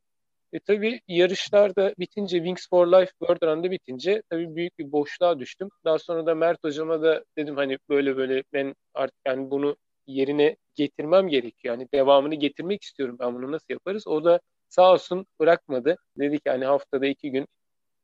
E 0.52 0.60
tabii 0.60 1.00
yarışlar 1.08 1.76
da 1.76 1.94
bitince 1.98 2.36
Wings 2.36 2.68
for 2.70 2.86
Life 2.86 3.12
World 3.20 3.42
Run'da 3.42 3.70
bitince 3.70 4.22
tabii 4.30 4.56
büyük 4.56 4.78
bir 4.78 4.92
boşluğa 4.92 5.38
düştüm. 5.38 5.68
Daha 5.84 5.98
sonra 5.98 6.26
da 6.26 6.34
Mert 6.34 6.64
hocama 6.64 7.02
da 7.02 7.24
dedim 7.38 7.56
hani 7.56 7.78
böyle 7.88 8.16
böyle 8.16 8.44
ben 8.52 8.74
artık 8.94 9.18
yani 9.26 9.50
bunu 9.50 9.76
yerine 10.06 10.56
getirmem 10.74 11.28
gerekiyor. 11.28 11.74
Yani 11.74 11.88
devamını 11.94 12.34
getirmek 12.34 12.82
istiyorum 12.82 13.16
ben 13.20 13.34
bunu 13.34 13.52
nasıl 13.52 13.66
yaparız? 13.70 14.06
O 14.06 14.24
da 14.24 14.40
sağ 14.68 14.92
olsun 14.92 15.26
bırakmadı. 15.40 15.96
Dedi 16.18 16.40
ki 16.40 16.50
hani 16.50 16.64
haftada 16.64 17.06
iki 17.06 17.30
gün 17.30 17.46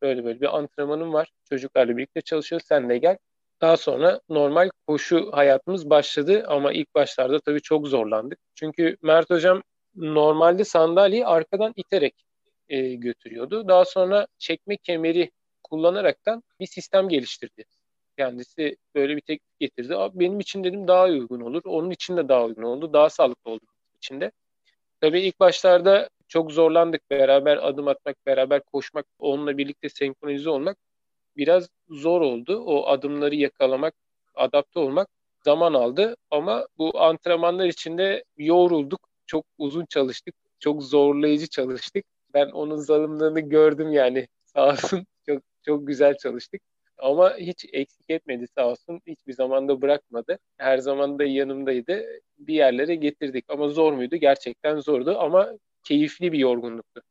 böyle 0.03 0.25
böyle 0.25 0.41
bir 0.41 0.57
antrenmanım 0.59 1.13
var. 1.13 1.33
Çocuklarla 1.49 1.97
birlikte 1.97 2.21
çalışıyoruz 2.21 2.67
sen 2.69 2.89
de 2.89 2.99
gel. 2.99 3.19
Daha 3.63 3.77
sonra 3.77 4.21
normal 4.29 4.71
koşu 4.87 5.33
hayatımız 5.33 5.91
başladı 5.91 6.45
ama 6.49 6.73
ilk 6.73 6.95
başlarda 6.95 7.41
tabii 7.41 7.63
çok 7.63 7.89
zorlandık. 7.89 8.39
Çünkü 8.55 8.97
Mert 9.03 9.31
hocam 9.31 9.63
normalde 9.95 10.65
sandalyeyi 10.65 11.27
arkadan 11.27 11.73
iterek 11.77 12.25
e, 12.69 12.95
götürüyordu. 12.95 13.69
Daha 13.69 13.85
sonra 13.85 14.27
çekme 14.39 14.77
kemeri 14.77 15.31
kullanaraktan 15.65 16.43
bir 16.61 16.67
sistem 16.67 17.09
geliştirdi. 17.09 17.65
Kendisi 18.19 18.77
böyle 18.95 19.17
bir 19.17 19.21
teknik 19.21 19.59
getirdi. 19.61 19.97
Abi 19.97 20.21
benim 20.21 20.41
için 20.41 20.65
dedim 20.65 20.89
daha 20.89 21.05
uygun 21.05 21.41
olur. 21.41 21.63
Onun 21.65 21.91
için 21.91 22.17
de 22.17 22.29
daha 22.29 22.45
uygun 22.45 22.63
oldu. 22.63 22.93
Daha 22.93 23.11
sağlıklı 23.11 23.51
oldu 23.51 23.65
için 23.97 24.21
de. 24.21 24.33
Tabii 25.01 25.21
ilk 25.21 25.41
başlarda 25.41 26.09
çok 26.29 26.53
zorlandık. 26.53 27.11
Beraber 27.11 27.57
adım 27.57 27.89
atmak, 27.89 28.27
beraber 28.27 28.63
koşmak, 28.63 29.07
onunla 29.19 29.59
birlikte 29.59 29.89
senkronize 29.89 30.51
olmak 30.51 30.79
biraz 31.37 31.69
zor 31.89 32.21
oldu. 32.21 32.63
O 32.67 32.87
adımları 32.87 33.35
yakalamak, 33.35 33.95
adapte 34.35 34.81
olmak 34.81 35.09
zaman 35.45 35.75
aldı. 35.75 36.17
Ama 36.31 36.67
bu 36.79 37.01
antrenmanlar 37.01 37.67
içinde 37.67 38.25
yorulduk. 38.37 39.01
Çok 39.27 39.45
uzun 39.59 39.85
çalıştık. 39.87 40.35
Çok 40.61 40.83
zorlayıcı 40.83 41.47
çalıştık. 41.49 42.05
Ben 42.35 42.47
onun 42.51 42.77
zalimliğini 42.77 43.49
gördüm 43.49 43.93
yani. 43.93 44.29
Sağ 44.45 44.71
olsun 44.73 45.07
çok 45.27 45.43
çok 45.63 45.87
güzel 45.87 46.17
çalıştık. 46.17 46.63
Ama 46.99 47.37
hiç 47.37 47.67
eksik 47.73 48.11
etmedi 48.11 48.47
sağ 48.55 48.69
olsun. 48.69 49.01
Hiçbir 49.07 49.33
zaman 49.33 49.69
da 49.69 49.83
bırakmadı. 49.83 50.39
Her 50.57 50.79
zaman 50.79 51.19
da 51.19 51.25
yanımdaydı. 51.25 52.05
Bir 52.39 52.55
yerlere 52.55 52.95
getirdik. 52.95 53.45
Ama 53.49 53.69
zor 53.69 53.93
muydu? 53.93 54.17
Gerçekten 54.17 54.79
zordu 54.81 55.19
ama 55.19 55.53
keyifli 55.85 56.33
bir 56.33 56.39
yorgunluktu. 56.39 57.03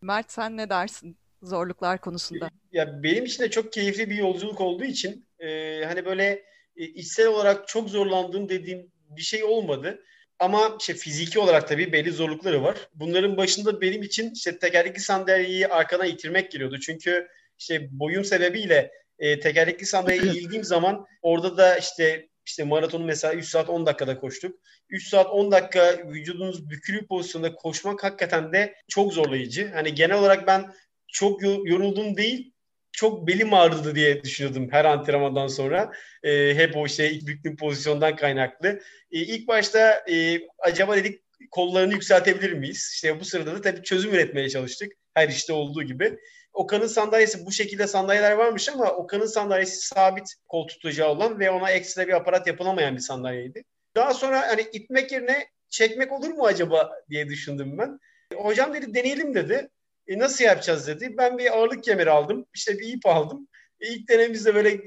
Mert 0.00 0.30
sen 0.32 0.56
ne 0.56 0.70
dersin 0.70 1.16
zorluklar 1.46 2.00
konusunda? 2.00 2.50
Ya 2.72 3.02
benim 3.02 3.24
için 3.24 3.42
de 3.42 3.50
çok 3.50 3.72
keyifli 3.72 4.10
bir 4.10 4.16
yolculuk 4.16 4.60
olduğu 4.60 4.84
için 4.84 5.26
e, 5.38 5.80
hani 5.84 6.04
böyle 6.04 6.44
e, 6.76 6.84
içsel 6.84 7.26
olarak 7.26 7.68
çok 7.68 7.90
zorlandığım 7.90 8.48
dediğim 8.48 8.92
bir 9.10 9.22
şey 9.22 9.44
olmadı. 9.44 10.00
Ama 10.38 10.76
işte 10.80 10.94
fiziki 10.94 11.38
olarak 11.38 11.68
tabii 11.68 11.92
belli 11.92 12.12
zorlukları 12.12 12.62
var. 12.62 12.76
Bunların 12.94 13.36
başında 13.36 13.80
benim 13.80 14.02
için 14.02 14.32
işte 14.34 14.58
tekerlekli 14.58 15.00
sandalyeyi 15.00 15.68
arkadan 15.68 16.06
itirmek 16.06 16.50
geliyordu. 16.50 16.80
Çünkü 16.80 17.28
işte 17.58 17.88
boyum 17.90 18.24
sebebiyle 18.24 18.90
e, 19.18 19.40
tekerlekli 19.40 19.86
sandalyeye 19.86 20.32
eğildiğim 20.32 20.64
zaman 20.64 21.06
orada 21.22 21.56
da 21.56 21.76
işte 21.76 22.28
işte 22.46 22.64
maratonu 22.64 23.04
mesela 23.04 23.34
3 23.34 23.48
saat 23.48 23.68
10 23.68 23.86
dakikada 23.86 24.18
koştuk. 24.20 24.60
3 24.88 25.08
saat 25.08 25.26
10 25.26 25.52
dakika 25.52 25.98
vücudunuz 26.08 26.70
bükülü 26.70 27.06
pozisyonda 27.06 27.54
koşmak 27.54 28.04
hakikaten 28.04 28.52
de 28.52 28.74
çok 28.88 29.12
zorlayıcı. 29.12 29.70
Hani 29.74 29.94
genel 29.94 30.18
olarak 30.18 30.46
ben 30.46 30.74
çok 31.14 31.42
yoruldum 31.42 32.16
değil 32.16 32.54
çok 32.92 33.26
belim 33.26 33.54
ağrıdı 33.54 33.94
diye 33.94 34.24
düşünüyordum 34.24 34.68
her 34.70 34.84
antrenmandan 34.84 35.46
sonra. 35.46 35.92
E, 36.22 36.54
hep 36.54 36.76
o 36.76 36.86
işte 36.86 37.10
ilk 37.10 37.26
büktüğüm 37.26 37.56
pozisyondan 37.56 38.16
kaynaklı. 38.16 38.68
E, 39.10 39.18
ilk 39.18 39.48
başta 39.48 40.04
e, 40.10 40.40
acaba 40.58 40.96
dedik 40.96 41.20
kollarını 41.50 41.92
yükseltebilir 41.92 42.52
miyiz? 42.52 42.90
İşte 42.94 43.20
bu 43.20 43.24
sırada 43.24 43.54
da 43.54 43.60
tabii 43.60 43.82
çözüm 43.82 44.14
üretmeye 44.14 44.48
çalıştık. 44.48 44.92
Her 45.14 45.28
işte 45.28 45.52
olduğu 45.52 45.82
gibi. 45.82 46.18
Okan'ın 46.52 46.86
sandalyesi 46.86 47.46
bu 47.46 47.52
şekilde 47.52 47.86
sandalyeler 47.86 48.32
varmış 48.32 48.68
ama 48.68 48.90
Okan'ın 48.90 49.26
sandalyesi 49.26 49.86
sabit 49.86 50.34
kol 50.48 50.68
tutacağı 50.68 51.08
olan 51.08 51.40
ve 51.40 51.50
ona 51.50 51.70
ekstra 51.70 52.06
bir 52.06 52.12
aparat 52.12 52.46
yapılamayan 52.46 52.94
bir 52.96 53.00
sandalyeydi. 53.00 53.64
Daha 53.96 54.14
sonra 54.14 54.48
hani 54.48 54.66
itmek 54.72 55.12
yerine 55.12 55.48
çekmek 55.68 56.12
olur 56.12 56.28
mu 56.28 56.46
acaba 56.46 56.92
diye 57.10 57.28
düşündüm 57.28 57.78
ben. 57.78 57.98
Hocam 58.34 58.74
dedi 58.74 58.94
deneyelim 58.94 59.34
dedi. 59.34 59.68
E, 60.06 60.18
nasıl 60.18 60.44
yapacağız 60.44 60.86
dedi. 60.86 61.14
Ben 61.18 61.38
bir 61.38 61.58
ağırlık 61.58 61.84
kemeri 61.84 62.10
aldım. 62.10 62.46
İşte 62.54 62.78
bir 62.78 62.88
ip 62.88 63.06
aldım. 63.06 63.48
E, 63.80 63.88
ilk 63.88 64.08
denememizde 64.08 64.54
böyle 64.54 64.80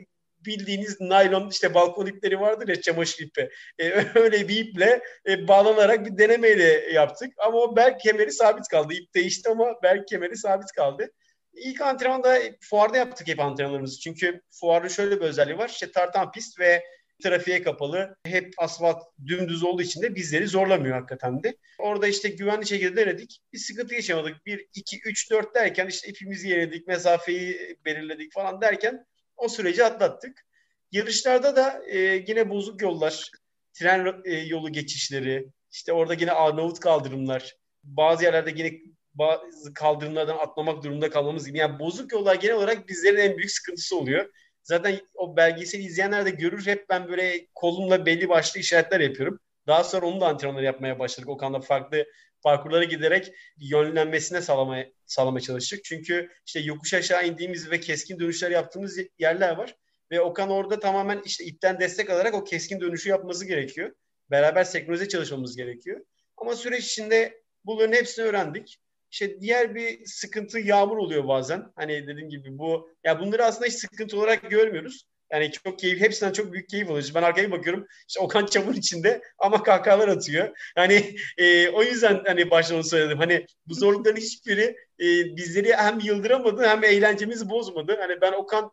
bildiğiniz 0.45 1.01
naylon 1.01 1.49
işte 1.49 1.73
balkon 1.73 2.05
ipleri 2.05 2.39
vardır 2.39 2.67
ya 2.67 2.81
çamaşır 2.81 3.25
ipi. 3.25 3.49
E, 3.79 3.91
öyle 4.15 4.47
bir 4.47 4.65
iple 4.65 5.01
e, 5.27 5.47
bağlanarak 5.47 6.05
bir 6.05 6.17
denemeyle 6.17 6.93
yaptık. 6.93 7.33
Ama 7.37 7.57
o 7.57 7.75
bel 7.75 7.97
kemeri 7.99 8.31
sabit 8.31 8.67
kaldı. 8.67 8.93
İp 8.93 9.15
değişti 9.15 9.49
ama 9.49 9.73
bel 9.83 10.05
kemeri 10.09 10.37
sabit 10.37 10.71
kaldı. 10.71 11.11
İlk 11.53 11.81
antrenmanda 11.81 12.39
fuarda 12.61 12.97
yaptık 12.97 13.27
hep 13.27 13.39
antrenmanlarımızı. 13.39 13.99
Çünkü 13.99 14.41
fuarın 14.51 14.87
şöyle 14.87 15.15
bir 15.15 15.25
özelliği 15.25 15.57
var. 15.57 15.69
İşte 15.69 15.91
tartan 15.91 16.31
pist 16.31 16.59
ve 16.59 16.83
trafiğe 17.23 17.63
kapalı. 17.63 18.15
Hep 18.25 18.53
asfalt 18.57 19.03
dümdüz 19.25 19.63
olduğu 19.63 19.81
için 19.81 20.01
de 20.01 20.15
bizleri 20.15 20.47
zorlamıyor 20.47 20.95
hakikaten 20.95 21.43
de. 21.43 21.57
Orada 21.79 22.07
işte 22.07 22.29
güvenli 22.29 22.67
şekilde 22.67 22.95
denedik. 22.95 23.39
Bir 23.53 23.57
sıkıntı 23.57 23.95
yaşamadık. 23.95 24.45
1, 24.45 24.67
2, 24.73 24.99
3, 25.05 25.31
4 25.31 25.55
derken 25.55 25.87
işte 25.87 26.09
ipimizi 26.09 26.49
yeledik, 26.49 26.87
mesafeyi 26.87 27.77
belirledik 27.85 28.33
falan 28.33 28.61
derken 28.61 29.05
o 29.37 29.49
süreci 29.49 29.83
atlattık. 29.83 30.45
Yarışlarda 30.91 31.55
da 31.55 31.83
e, 31.87 31.97
yine 32.27 32.49
bozuk 32.49 32.81
yollar, 32.81 33.31
tren 33.73 34.21
e, 34.25 34.33
yolu 34.33 34.71
geçişleri, 34.71 35.47
işte 35.71 35.93
orada 35.93 36.13
yine 36.13 36.31
Arnavut 36.31 36.79
kaldırımlar, 36.79 37.55
bazı 37.83 38.23
yerlerde 38.23 38.53
yine 38.55 38.81
bazı 39.13 39.73
kaldırımlardan 39.73 40.37
atlamak 40.37 40.83
durumunda 40.83 41.09
kalmamız 41.09 41.47
gibi. 41.47 41.57
Yani 41.57 41.79
bozuk 41.79 42.13
yollar 42.13 42.35
genel 42.35 42.55
olarak 42.55 42.87
bizlerin 42.87 43.17
en 43.17 43.37
büyük 43.37 43.51
sıkıntısı 43.51 43.97
oluyor. 43.97 44.29
Zaten 44.67 44.99
o 45.13 45.37
belgeseli 45.37 45.83
izleyenler 45.83 46.25
de 46.25 46.29
görür. 46.29 46.67
Hep 46.67 46.89
ben 46.89 47.07
böyle 47.07 47.47
kolumla 47.55 48.05
belli 48.05 48.29
başlı 48.29 48.59
işaretler 48.59 48.99
yapıyorum. 48.99 49.39
Daha 49.67 49.83
sonra 49.83 50.05
onu 50.05 50.21
da 50.21 50.27
antrenmanlar 50.27 50.63
yapmaya 50.63 50.99
başladık. 50.99 51.29
Okan'da 51.29 51.59
farklı 51.59 52.05
parkurlara 52.43 52.83
giderek 52.83 53.31
yönlenmesine 53.57 54.41
sağlamaya, 54.41 54.89
sağlamaya 55.05 55.41
çalıştık. 55.41 55.83
Çünkü 55.83 56.29
işte 56.45 56.59
yokuş 56.59 56.93
aşağı 56.93 57.27
indiğimiz 57.27 57.71
ve 57.71 57.79
keskin 57.79 58.19
dönüşler 58.19 58.51
yaptığımız 58.51 58.97
yerler 59.19 59.55
var. 59.57 59.75
Ve 60.11 60.21
Okan 60.21 60.49
orada 60.49 60.79
tamamen 60.79 61.21
işte 61.25 61.45
ipten 61.45 61.79
destek 61.79 62.09
alarak 62.09 62.33
o 62.33 62.43
keskin 62.43 62.81
dönüşü 62.81 63.09
yapması 63.09 63.45
gerekiyor. 63.45 63.91
Beraber 64.31 64.63
senkronize 64.63 65.07
çalışmamız 65.07 65.55
gerekiyor. 65.55 66.05
Ama 66.37 66.55
süreç 66.55 66.85
içinde 66.85 67.41
bunların 67.65 67.93
hepsini 67.93 68.25
öğrendik. 68.25 68.79
İşte 69.11 69.41
diğer 69.41 69.75
bir 69.75 70.05
sıkıntı 70.05 70.59
yağmur 70.59 70.97
oluyor 70.97 71.27
bazen. 71.27 71.63
Hani 71.75 72.07
dediğim 72.07 72.29
gibi 72.29 72.57
bu 72.57 72.89
ya 73.03 73.19
bunları 73.19 73.45
aslında 73.45 73.65
hiç 73.65 73.73
sıkıntı 73.73 74.17
olarak 74.17 74.49
görmüyoruz. 74.49 75.03
Yani 75.31 75.51
çok 75.51 75.79
keyif, 75.79 76.01
hepsinden 76.01 76.31
çok 76.31 76.53
büyük 76.53 76.69
keyif 76.69 76.87
alıyoruz. 76.87 77.15
Ben 77.15 77.23
arkaya 77.23 77.51
bakıyorum, 77.51 77.87
işte 78.07 78.19
Okan 78.19 78.45
çamur 78.45 78.75
içinde 78.75 79.21
ama 79.37 79.63
kahkahalar 79.63 80.07
atıyor. 80.07 80.57
Yani 80.77 81.15
e, 81.37 81.69
o 81.69 81.83
yüzden 81.83 82.23
hani 82.25 82.51
başta 82.51 82.75
onu 82.75 82.83
söyledim. 82.83 83.17
Hani 83.17 83.45
bu 83.65 83.73
zorlukların 83.73 84.15
hiçbiri 84.15 84.75
e, 84.99 85.05
bizleri 85.37 85.75
hem 85.75 85.99
yıldıramadı 85.99 86.67
hem 86.67 86.83
eğlencemizi 86.83 87.49
bozmadı. 87.49 87.97
Hani 87.99 88.21
ben 88.21 88.33
Okan 88.33 88.71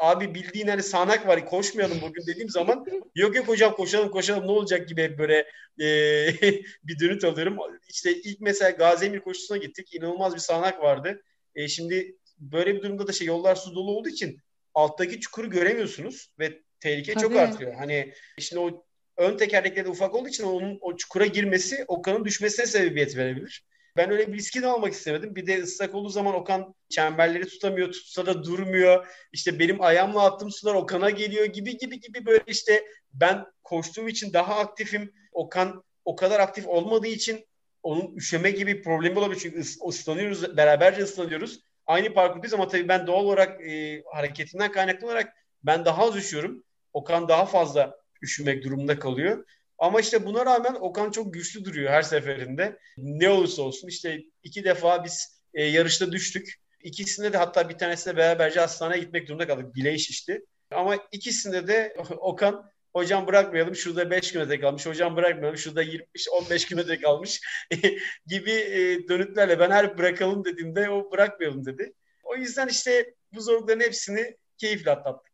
abi 0.00 0.34
bildiğin 0.34 0.66
hani 0.66 0.82
sağanak 0.82 1.26
var 1.26 1.46
koşmayalım 1.46 1.98
bugün 2.02 2.26
dediğim 2.26 2.48
zaman 2.48 2.86
yok 3.14 3.36
yok 3.36 3.48
hocam 3.48 3.72
koşalım 3.72 4.10
koşalım 4.10 4.46
ne 4.46 4.50
olacak 4.50 4.88
gibi 4.88 5.02
hep 5.02 5.18
böyle 5.18 5.46
e, 5.80 5.86
bir 6.84 6.98
dönüt 7.00 7.24
alıyorum. 7.24 7.56
İşte 7.88 8.14
ilk 8.14 8.40
mesela 8.40 8.70
Gazemir 8.70 9.20
koşusuna 9.20 9.56
gittik. 9.56 9.94
inanılmaz 9.94 10.34
bir 10.34 10.40
sağanak 10.40 10.82
vardı. 10.82 11.22
E, 11.54 11.68
şimdi 11.68 12.16
böyle 12.38 12.74
bir 12.74 12.82
durumda 12.82 13.06
da 13.06 13.12
şey 13.12 13.26
yollar 13.26 13.54
su 13.54 13.74
dolu 13.74 13.90
olduğu 13.90 14.08
için 14.08 14.40
alttaki 14.74 15.20
çukuru 15.20 15.50
göremiyorsunuz 15.50 16.32
ve 16.38 16.62
tehlike 16.80 17.14
Tabii. 17.14 17.22
çok 17.22 17.36
artıyor. 17.36 17.74
Hani 17.74 18.12
şimdi 18.38 18.60
o 18.60 18.84
ön 19.16 19.36
tekerlekleri 19.36 19.88
ufak 19.88 20.14
olduğu 20.14 20.28
için 20.28 20.44
onun 20.44 20.78
o 20.80 20.96
çukura 20.96 21.26
girmesi 21.26 21.84
Okan'ın 21.88 22.24
düşmesine 22.24 22.66
sebebiyet 22.66 23.16
verebilir. 23.16 23.64
Ben 23.96 24.10
öyle 24.10 24.32
bir 24.32 24.38
riski 24.38 24.62
de 24.62 24.66
almak 24.66 24.92
istemedim. 24.92 25.36
Bir 25.36 25.46
de 25.46 25.62
ıslak 25.62 25.94
olduğu 25.94 26.08
zaman 26.08 26.34
Okan 26.34 26.74
çemberleri 26.88 27.46
tutamıyor, 27.48 27.92
tutsa 27.92 28.26
da 28.26 28.44
durmuyor. 28.44 29.06
İşte 29.32 29.58
benim 29.58 29.82
ayağımla 29.82 30.24
attığım 30.24 30.50
sular 30.50 30.74
Okan'a 30.74 31.10
geliyor 31.10 31.44
gibi 31.44 31.78
gibi 31.78 32.00
gibi 32.00 32.26
böyle 32.26 32.44
işte 32.46 32.84
ben 33.12 33.46
koştuğum 33.62 34.08
için 34.08 34.32
daha 34.32 34.56
aktifim. 34.56 35.12
Okan 35.32 35.84
o 36.04 36.16
kadar 36.16 36.40
aktif 36.40 36.68
olmadığı 36.68 37.06
için 37.06 37.46
onun 37.82 38.16
üşeme 38.16 38.50
gibi 38.50 38.82
problemi 38.82 39.18
olabilir. 39.18 39.40
Çünkü 39.40 39.60
ıslanıyoruz, 39.88 40.56
beraberce 40.56 41.02
ıslanıyoruz. 41.02 41.60
Aynı 41.86 42.14
parkurdayız 42.14 42.54
ama 42.54 42.68
tabii 42.68 42.88
ben 42.88 43.06
doğal 43.06 43.24
olarak 43.24 43.60
e, 43.60 44.02
hareketimden 44.12 44.72
kaynaklı 44.72 45.06
olarak 45.06 45.32
ben 45.62 45.84
daha 45.84 46.02
az 46.02 46.16
üşüyorum. 46.16 46.64
Okan 46.92 47.28
daha 47.28 47.46
fazla 47.46 47.96
üşümek 48.22 48.64
durumunda 48.64 48.98
kalıyor. 48.98 49.44
Ama 49.78 50.00
işte 50.00 50.26
buna 50.26 50.46
rağmen 50.46 50.74
Okan 50.74 51.10
çok 51.10 51.34
güçlü 51.34 51.64
duruyor 51.64 51.90
her 51.90 52.02
seferinde. 52.02 52.78
Ne 52.96 53.28
olursa 53.28 53.62
olsun 53.62 53.88
işte 53.88 54.20
iki 54.42 54.64
defa 54.64 55.04
biz 55.04 55.42
e, 55.54 55.64
yarışta 55.64 56.12
düştük. 56.12 56.54
İkisinde 56.82 57.32
de 57.32 57.38
hatta 57.38 57.68
bir 57.68 57.78
tanesinde 57.78 58.16
beraberce 58.16 58.60
hastaneye 58.60 59.00
gitmek 59.00 59.28
durumunda 59.28 59.46
kaldık. 59.46 59.74
Bileği 59.74 59.98
şişti. 59.98 60.44
Ama 60.70 60.96
ikisinde 61.12 61.66
de 61.66 61.96
Okan 62.18 62.70
hocam 62.92 63.26
bırakmayalım 63.26 63.76
şurada 63.76 64.10
5 64.10 64.32
kilometre 64.32 64.60
kalmış, 64.60 64.86
hocam 64.86 65.16
bırakmayalım 65.16 65.58
şurada 65.58 65.82
20-15 65.82 66.68
kilometre 66.68 67.00
kalmış 67.00 67.40
gibi 68.26 68.50
e, 68.50 69.08
dönütlerle 69.08 69.58
ben 69.58 69.70
her 69.70 69.98
bırakalım 69.98 70.44
dediğimde 70.44 70.90
o 70.90 71.10
bırakmayalım 71.12 71.64
dedi. 71.66 71.92
O 72.22 72.36
yüzden 72.36 72.68
işte 72.68 73.14
bu 73.32 73.40
zorlukların 73.40 73.80
hepsini 73.80 74.36
keyifle 74.58 74.90
atlattık. 74.90 75.32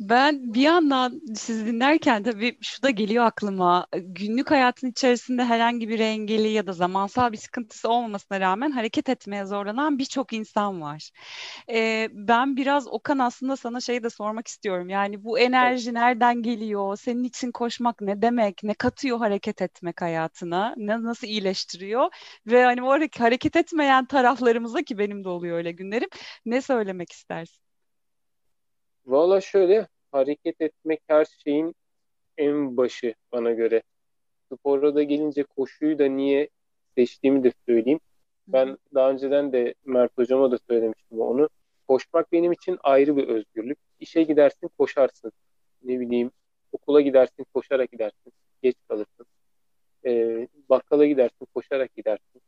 Ben 0.00 0.54
bir 0.54 0.60
yandan 0.60 1.20
sizi 1.34 1.66
dinlerken 1.66 2.22
tabii 2.22 2.58
şu 2.62 2.82
da 2.82 2.90
geliyor 2.90 3.24
aklıma. 3.24 3.86
Günlük 3.92 4.50
hayatın 4.50 4.90
içerisinde 4.90 5.44
herhangi 5.44 5.88
bir 5.88 5.98
engeli 6.00 6.48
ya 6.48 6.66
da 6.66 6.72
zamansal 6.72 7.32
bir 7.32 7.36
sıkıntısı 7.36 7.88
olmamasına 7.88 8.40
rağmen 8.40 8.70
hareket 8.70 9.08
etmeye 9.08 9.44
zorlanan 9.44 9.98
birçok 9.98 10.32
insan 10.32 10.80
var. 10.80 11.10
Ee, 11.72 12.08
ben 12.12 12.56
biraz 12.56 12.86
Okan 12.88 13.18
aslında 13.18 13.56
sana 13.56 13.80
şey 13.80 14.02
de 14.02 14.10
sormak 14.10 14.48
istiyorum. 14.48 14.88
Yani 14.88 15.24
bu 15.24 15.38
enerji 15.38 15.94
nereden 15.94 16.42
geliyor? 16.42 16.96
Senin 16.96 17.24
için 17.24 17.52
koşmak 17.52 18.00
ne 18.00 18.22
demek? 18.22 18.62
Ne 18.62 18.74
katıyor 18.74 19.18
hareket 19.18 19.62
etmek 19.62 20.02
hayatına? 20.02 20.74
Ne, 20.76 21.02
nasıl 21.02 21.26
iyileştiriyor? 21.26 22.08
Ve 22.46 22.64
hani 22.64 22.82
o 22.82 22.98
hareket 23.18 23.56
etmeyen 23.56 24.06
taraflarımıza 24.06 24.82
ki 24.82 24.98
benim 24.98 25.24
de 25.24 25.28
oluyor 25.28 25.56
öyle 25.56 25.72
günlerim. 25.72 26.08
Ne 26.46 26.62
söylemek 26.62 27.12
istersin? 27.12 27.65
Valla 29.06 29.40
şöyle 29.40 29.88
hareket 30.12 30.60
etmek 30.60 31.00
her 31.06 31.24
şeyin 31.24 31.74
en 32.38 32.76
başı 32.76 33.14
bana 33.32 33.52
göre. 33.52 33.82
Spora 34.52 34.94
da 34.94 35.02
gelince 35.02 35.42
koşuyu 35.42 35.98
da 35.98 36.06
niye 36.06 36.48
seçtiğimi 36.94 37.44
de 37.44 37.52
söyleyeyim. 37.66 38.00
Ben 38.48 38.78
daha 38.94 39.10
önceden 39.10 39.52
de 39.52 39.74
Mert 39.84 40.18
hocama 40.18 40.50
da 40.50 40.58
söylemiştim 40.70 41.20
onu. 41.20 41.48
Koşmak 41.88 42.32
benim 42.32 42.52
için 42.52 42.78
ayrı 42.82 43.16
bir 43.16 43.28
özgürlük. 43.28 43.78
İşe 44.00 44.22
gidersin 44.22 44.70
koşarsın. 44.78 45.32
Ne 45.82 46.00
bileyim 46.00 46.30
okula 46.72 47.00
gidersin 47.00 47.46
koşarak 47.54 47.92
gidersin. 47.92 48.32
Geç 48.62 48.76
kalırsın. 48.88 49.26
Ee, 50.06 50.48
bakkala 50.68 51.06
gidersin 51.06 51.46
koşarak 51.54 51.94
gidersin. 51.96 52.42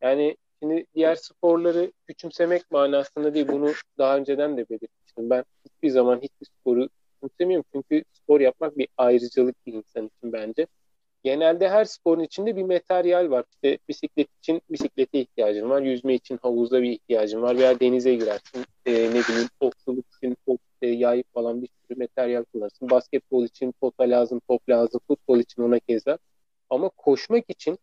Yani 0.00 0.36
şimdi 0.62 0.86
diğer 0.94 1.14
sporları 1.14 1.92
küçümsemek 2.08 2.70
manasında 2.70 3.34
değil. 3.34 3.48
Bunu 3.48 3.72
daha 3.98 4.16
önceden 4.16 4.56
de 4.56 4.68
belirtmiştim. 4.68 5.30
Ben 5.30 5.44
hiçbir 5.64 5.90
zaman 5.90 6.16
hiçbir 6.16 6.46
sporu 6.60 6.88
küçümsemiyorum. 7.14 7.64
Çünkü 7.72 8.04
spor 8.12 8.40
yapmak 8.40 8.78
bir 8.78 8.88
ayrıcalık 8.96 9.66
bir 9.66 9.72
insan 9.72 10.06
için 10.06 10.32
bence. 10.32 10.66
Genelde 11.24 11.68
her 11.68 11.84
sporun 11.84 12.22
içinde 12.22 12.56
bir 12.56 12.62
materyal 12.62 13.30
var. 13.30 13.44
İşte 13.52 13.78
bisiklet 13.88 14.28
için 14.38 14.62
bisiklete 14.70 15.20
ihtiyacın 15.20 15.70
var. 15.70 15.82
Yüzme 15.82 16.14
için 16.14 16.38
havuzda 16.42 16.82
bir 16.82 16.90
ihtiyacın 16.90 17.42
var. 17.42 17.56
Veya 17.56 17.80
denize 17.80 18.14
girersin. 18.14 18.64
E, 18.86 18.92
ne 18.92 19.20
bileyim 19.28 19.48
okçuluk 19.60 20.04
için 20.16 20.36
ok, 20.46 20.60
e, 20.82 20.88
yay 20.88 21.22
falan 21.34 21.62
bir 21.62 21.68
sürü 21.68 21.98
materyal 21.98 22.44
kullanırsın. 22.44 22.90
Basketbol 22.90 23.44
için 23.44 23.72
pota 23.80 24.04
lazım, 24.04 24.40
top 24.48 24.68
lazım. 24.68 25.00
Futbol 25.08 25.38
için 25.38 25.62
ona 25.62 25.78
keza. 25.78 26.18
Ama 26.70 26.88
koşmak 26.88 27.44
için 27.50 27.78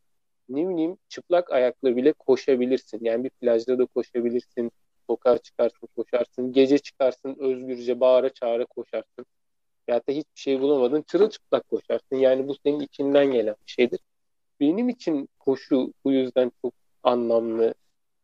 ne 0.56 0.70
bileyim 0.70 0.98
çıplak 1.10 1.52
ayakla 1.52 1.96
bile 1.96 2.13
koşabilirsin. 2.13 3.00
Yani 3.02 3.24
bir 3.24 3.30
plajda 3.30 3.80
da 3.80 3.86
koşabilirsin. 3.86 4.72
Sokağa 5.08 5.38
çıkarsın, 5.38 5.88
koşarsın. 5.96 6.54
Gece 6.54 6.78
çıkarsın, 6.78 7.36
özgürce 7.39 8.00
bağıra 8.00 8.30
çağıra 8.30 8.66
koşarsın. 8.66 9.26
Ya 9.88 9.98
da 9.98 10.12
hiçbir 10.12 10.42
şey 10.42 10.62
bulamadın, 10.62 11.02
çırılçıplak 11.02 11.70
koşarsın. 11.70 12.16
Yani 12.16 12.48
bu 12.48 12.56
senin 12.66 12.80
içinden 12.80 13.26
gelen 13.26 13.56
bir 13.68 13.72
şeydir. 13.72 14.00
Benim 14.60 14.89
için 14.89 15.30
koşu 15.39 15.94
bu 16.06 16.12
yüzden 16.12 16.52
çok 16.62 16.74
anlamlı. 17.04 17.74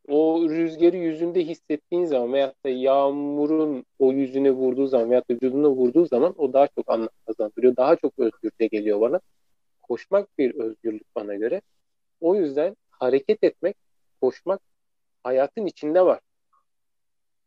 O 0.08 0.50
rüzgarı 0.50 0.98
yüzünde 0.98 1.46
hissettiğin 1.46 2.06
zaman 2.06 2.34
veyahut 2.34 2.66
da 2.66 2.70
yağmurun 2.70 3.86
o 4.00 4.12
yüzüne 4.12 4.52
vurduğu 4.52 4.88
zaman 4.88 5.10
veyahut 5.10 5.30
da 5.30 5.34
vücuduna 5.34 5.70
vurduğu 5.70 6.06
zaman 6.06 6.34
o 6.38 6.54
daha 6.54 6.68
çok 6.68 6.90
anlam 6.92 7.10
kazandırıyor. 7.28 7.76
Daha 7.76 7.96
çok 7.96 8.20
özgürce 8.20 8.68
geliyor 8.68 9.02
bana. 9.02 9.20
Koşmak 9.82 10.38
bir 10.38 10.56
özgürlük 10.56 11.16
bana 11.16 11.36
göre. 11.36 11.62
O 12.22 12.36
yüzden 12.36 12.76
hareket 12.90 13.44
etmek, 13.44 13.76
koşmak 14.22 14.62
hayatın 15.24 15.66
içinde 15.66 16.06
var. 16.06 16.20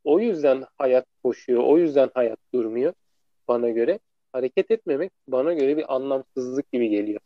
O 0.04 0.20
yüzden 0.20 0.64
hayat 0.78 1.06
koşuyor, 1.24 1.62
o 1.64 1.78
yüzden 1.78 2.10
hayat 2.14 2.38
durmuyor 2.54 2.92
bana 3.48 3.70
göre. 3.70 3.98
Hareket 4.32 4.70
etmemek 4.70 5.12
bana 5.28 5.52
göre 5.52 5.76
bir 5.76 5.94
anlamsızlık 5.94 6.72
gibi 6.72 6.88
geliyor. 6.88 7.20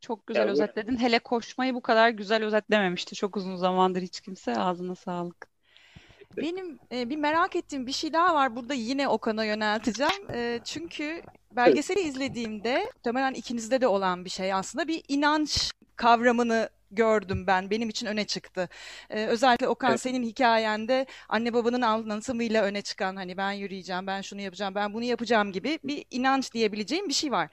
Çok 0.00 0.26
güzel 0.26 0.40
yani 0.40 0.50
özetledin. 0.50 0.96
Hele 0.96 1.18
koşmayı 1.18 1.74
bu 1.74 1.82
kadar 1.82 2.10
güzel 2.10 2.44
özetlememişti. 2.44 3.14
Çok 3.14 3.36
uzun 3.36 3.56
zamandır 3.56 4.02
hiç 4.02 4.20
kimse. 4.20 4.56
Ağzına 4.56 4.94
sağlık. 4.94 5.48
Benim 6.36 6.78
e, 6.92 7.10
bir 7.10 7.16
merak 7.16 7.56
ettiğim 7.56 7.86
bir 7.86 7.92
şey 7.92 8.12
daha 8.12 8.34
var. 8.34 8.56
Burada 8.56 8.74
yine 8.74 9.08
Okan'a 9.08 9.44
yönelteceğim. 9.44 10.30
E, 10.32 10.60
çünkü 10.64 11.22
belgeseli 11.52 12.00
izlediğimde 12.00 12.84
muhtemelen 12.94 13.34
ikinizde 13.34 13.80
de 13.80 13.86
olan 13.86 14.24
bir 14.24 14.30
şey 14.30 14.52
aslında 14.52 14.88
bir 14.88 15.02
inanç 15.08 15.70
kavramını 15.96 16.68
gördüm 16.90 17.46
ben. 17.46 17.70
Benim 17.70 17.88
için 17.88 18.06
öne 18.06 18.24
çıktı. 18.24 18.68
Ee, 19.10 19.26
özellikle 19.26 19.68
Okan 19.68 19.90
evet. 19.90 20.00
senin 20.00 20.22
hikayende 20.22 21.06
anne 21.28 21.52
babanın 21.52 21.82
anlatımıyla 21.82 22.62
öne 22.62 22.82
çıkan 22.82 23.16
hani 23.16 23.36
ben 23.36 23.52
yürüyeceğim, 23.52 24.06
ben 24.06 24.20
şunu 24.20 24.40
yapacağım, 24.40 24.74
ben 24.74 24.94
bunu 24.94 25.04
yapacağım 25.04 25.52
gibi 25.52 25.78
bir 25.84 26.04
inanç 26.10 26.52
diyebileceğim 26.54 27.08
bir 27.08 27.14
şey 27.14 27.32
var. 27.32 27.48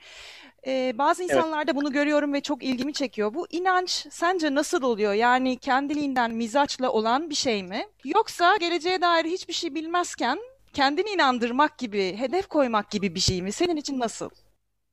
Ee, 0.68 0.94
bazı 0.98 1.24
insanlarda 1.24 1.72
evet. 1.72 1.82
bunu 1.82 1.92
görüyorum 1.92 2.34
ve 2.34 2.42
çok 2.42 2.64
ilgimi 2.64 2.94
çekiyor. 2.94 3.34
Bu 3.34 3.48
inanç 3.50 3.90
sence 4.10 4.56
nasıl 4.56 4.84
oluyor? 4.84 5.14
Yani 5.14 5.58
kendiliğinden 5.58 6.32
mizaçla 6.32 6.92
olan 6.92 7.30
bir 7.30 7.36
şey 7.36 7.64
mi? 7.64 7.88
Yoksa 8.04 8.58
geleceğe 8.58 9.02
dair 9.02 9.26
hiçbir 9.26 9.54
şey 9.54 9.76
bilmezken 9.76 10.40
kendini 10.74 11.10
inandırmak 11.10 11.78
gibi, 11.78 12.18
hedef 12.18 12.48
koymak 12.48 12.92
gibi 12.92 13.16
bir 13.16 13.20
şey 13.20 13.42
mi? 13.42 13.52
Senin 13.52 13.76
için 13.76 14.00
nasıl? 14.00 14.30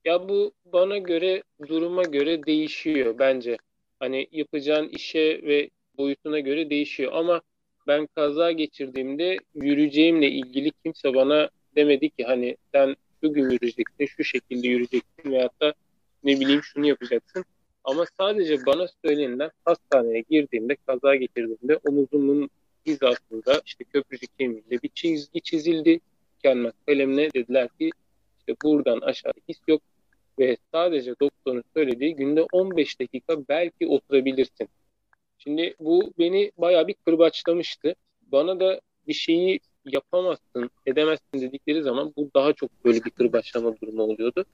Ya 0.04 0.28
bu 0.28 0.52
bana 0.64 0.98
göre, 0.98 1.42
duruma 1.68 2.02
göre 2.02 2.46
değişiyor 2.46 3.18
bence. 3.18 3.56
Hani 4.02 4.28
yapacağın 4.32 4.88
işe 4.88 5.40
ve 5.42 5.70
boyutuna 5.98 6.40
göre 6.40 6.70
değişiyor. 6.70 7.12
Ama 7.12 7.42
ben 7.86 8.08
kaza 8.14 8.52
geçirdiğimde 8.52 9.36
yürüyeceğimle 9.54 10.30
ilgili 10.30 10.70
kimse 10.84 11.14
bana 11.14 11.50
demedi 11.76 12.10
ki 12.10 12.24
hani 12.24 12.56
sen 12.72 12.96
şu 13.20 13.32
gün 13.32 13.50
yürüyeceksin, 13.50 14.06
şu 14.06 14.24
şekilde 14.24 14.68
yürüyeceksin 14.68 15.32
veyahut 15.32 15.60
da 15.60 15.74
ne 16.24 16.40
bileyim 16.40 16.62
şunu 16.62 16.86
yapacaksın. 16.86 17.44
Ama 17.84 18.04
sadece 18.18 18.66
bana 18.66 18.86
söylenilen 19.04 19.50
hastaneye 19.64 20.24
girdiğimde, 20.30 20.76
kaza 20.86 21.14
geçirdiğimde 21.14 21.80
omuzumun 21.88 22.50
hizasında 22.86 23.62
işte 23.66 23.84
köprücük 23.84 24.38
kemiğinde 24.38 24.82
bir 24.82 24.90
çizgi 24.94 25.40
çizildi. 25.40 26.00
Kendime 26.42 26.72
kalemle 26.86 27.32
dediler 27.32 27.68
ki 27.68 27.90
işte 28.38 28.56
buradan 28.62 29.00
aşağı 29.00 29.32
his 29.48 29.58
yok 29.68 29.82
ve 30.42 30.56
sadece 30.72 31.14
doktorun 31.20 31.64
söylediği 31.74 32.16
günde 32.16 32.46
15 32.52 33.00
dakika 33.00 33.48
belki 33.48 33.86
oturabilirsin. 33.86 34.68
Şimdi 35.38 35.74
bu 35.80 36.12
beni 36.18 36.52
bayağı 36.58 36.88
bir 36.88 36.94
kırbaçlamıştı. 36.94 37.94
Bana 38.22 38.60
da 38.60 38.80
bir 39.08 39.12
şeyi 39.12 39.60
yapamazsın, 39.84 40.70
edemezsin 40.86 41.40
dedikleri 41.40 41.82
zaman 41.82 42.12
bu 42.16 42.30
daha 42.34 42.52
çok 42.52 42.84
böyle 42.84 43.04
bir 43.04 43.10
kırbaçlama 43.10 43.76
durumu 43.80 44.02
oluyordu. 44.02 44.44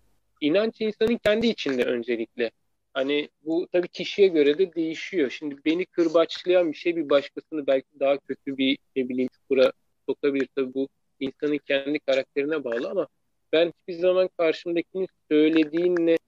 İnanç 0.40 0.80
insanın 0.80 1.16
kendi 1.16 1.46
içinde 1.46 1.84
öncelikle. 1.84 2.50
Hani 2.94 3.28
bu 3.44 3.68
tabii 3.72 3.88
kişiye 3.88 4.28
göre 4.28 4.58
de 4.58 4.74
değişiyor. 4.74 5.30
Şimdi 5.30 5.56
beni 5.64 5.86
kırbaçlayan 5.86 6.72
bir 6.72 6.76
şey 6.76 6.96
bir 6.96 7.10
başkasını 7.10 7.66
belki 7.66 8.00
daha 8.00 8.18
kötü 8.18 8.56
bir 8.58 8.78
ne 8.96 9.08
bileyim 9.08 9.28
çukura 9.32 9.72
sokabilir. 10.06 10.48
Tabii 10.56 10.74
bu 10.74 10.88
insanın 11.20 11.58
kendi 11.58 11.98
karakterine 11.98 12.64
bağlı 12.64 12.90
ama 12.90 13.08
ben 13.52 13.72
hiçbir 13.72 14.00
zaman 14.00 14.28
karşımdakinin 14.38 15.08
söylediğinle 15.30 16.18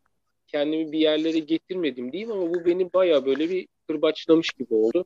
kendimi 0.46 0.92
bir 0.92 0.98
yerlere 0.98 1.38
getirmedim 1.38 2.12
diyeyim 2.12 2.32
ama 2.32 2.54
bu 2.54 2.64
beni 2.64 2.92
baya 2.92 3.26
böyle 3.26 3.50
bir 3.50 3.68
kırbaçlamış 3.88 4.50
gibi 4.50 4.74
oldu. 4.74 5.04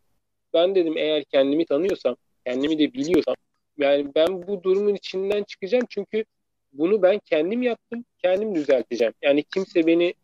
Ben 0.54 0.74
dedim 0.74 0.96
eğer 0.96 1.24
kendimi 1.24 1.66
tanıyorsam, 1.66 2.16
kendimi 2.46 2.78
de 2.78 2.92
biliyorsam 2.92 3.34
yani 3.78 4.14
ben 4.14 4.46
bu 4.46 4.62
durumun 4.62 4.94
içinden 4.94 5.44
çıkacağım 5.44 5.84
çünkü 5.90 6.24
bunu 6.72 7.02
ben 7.02 7.18
kendim 7.18 7.62
yaptım, 7.62 8.04
kendim 8.22 8.54
düzelteceğim. 8.54 9.14
Yani 9.22 9.42
kimse 9.42 9.86
beni 9.86 10.14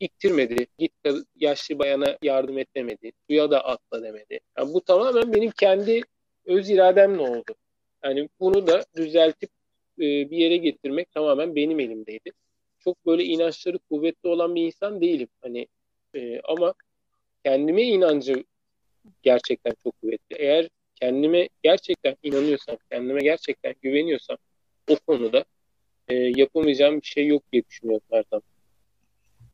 iktirmedi. 0.00 0.66
Git 0.78 0.92
yaşlı 1.36 1.78
bayana 1.78 2.18
yardım 2.22 2.58
et 2.58 2.68
demedi. 2.76 3.12
Suya 3.26 3.50
da 3.50 3.64
atla 3.64 4.02
demedi. 4.02 4.40
Yani 4.58 4.74
bu 4.74 4.80
tamamen 4.80 5.32
benim 5.32 5.50
kendi 5.50 6.02
öz 6.44 6.70
irademle 6.70 7.20
oldu. 7.22 7.54
Yani 8.04 8.28
bunu 8.40 8.66
da 8.66 8.84
düzeltip 8.96 9.50
e, 9.98 10.30
bir 10.30 10.36
yere 10.36 10.56
getirmek 10.56 11.10
tamamen 11.10 11.56
benim 11.56 11.80
elimdeydi. 11.80 12.30
Çok 12.78 13.06
böyle 13.06 13.24
inançları 13.24 13.78
kuvvetli 13.78 14.28
olan 14.28 14.54
bir 14.54 14.62
insan 14.62 15.00
değilim. 15.00 15.28
Hani 15.42 15.66
e, 16.14 16.40
ama 16.40 16.74
kendime 17.44 17.82
inancı 17.82 18.44
gerçekten 19.22 19.74
çok 19.84 20.00
kuvvetli. 20.00 20.36
Eğer 20.36 20.68
kendime 20.94 21.48
gerçekten 21.62 22.16
inanıyorsam, 22.22 22.76
kendime 22.90 23.20
gerçekten 23.20 23.74
güveniyorsam 23.82 24.36
o 24.90 24.96
konuda 25.06 25.44
e, 26.08 26.14
yapamayacağım 26.14 27.00
bir 27.00 27.06
şey 27.06 27.26
yok 27.26 27.42
diye 27.52 27.64
düşünüyorum 27.64 28.06
her 28.10 28.24
zaman 28.30 28.42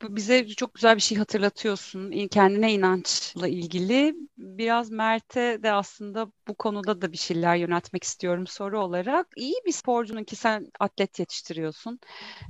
bize 0.02 0.48
çok 0.48 0.74
güzel 0.74 0.96
bir 0.96 1.00
şey 1.00 1.18
hatırlatıyorsun. 1.18 2.28
Kendine 2.28 2.72
inançla 2.72 3.48
ilgili. 3.48 4.14
Biraz 4.38 4.90
Mert'e 4.90 5.62
de 5.62 5.72
aslında 5.72 6.26
bu 6.48 6.54
konuda 6.54 7.02
da 7.02 7.12
bir 7.12 7.16
şeyler 7.16 7.57
yöneltmek 7.57 8.04
istiyorum 8.04 8.46
soru 8.46 8.80
olarak. 8.80 9.26
İyi 9.37 9.54
bir 9.66 9.72
sporcunun 9.72 10.24
ki 10.24 10.37
sen 10.37 10.66
atlet 10.80 11.18
yetiştiriyorsun. 11.18 12.00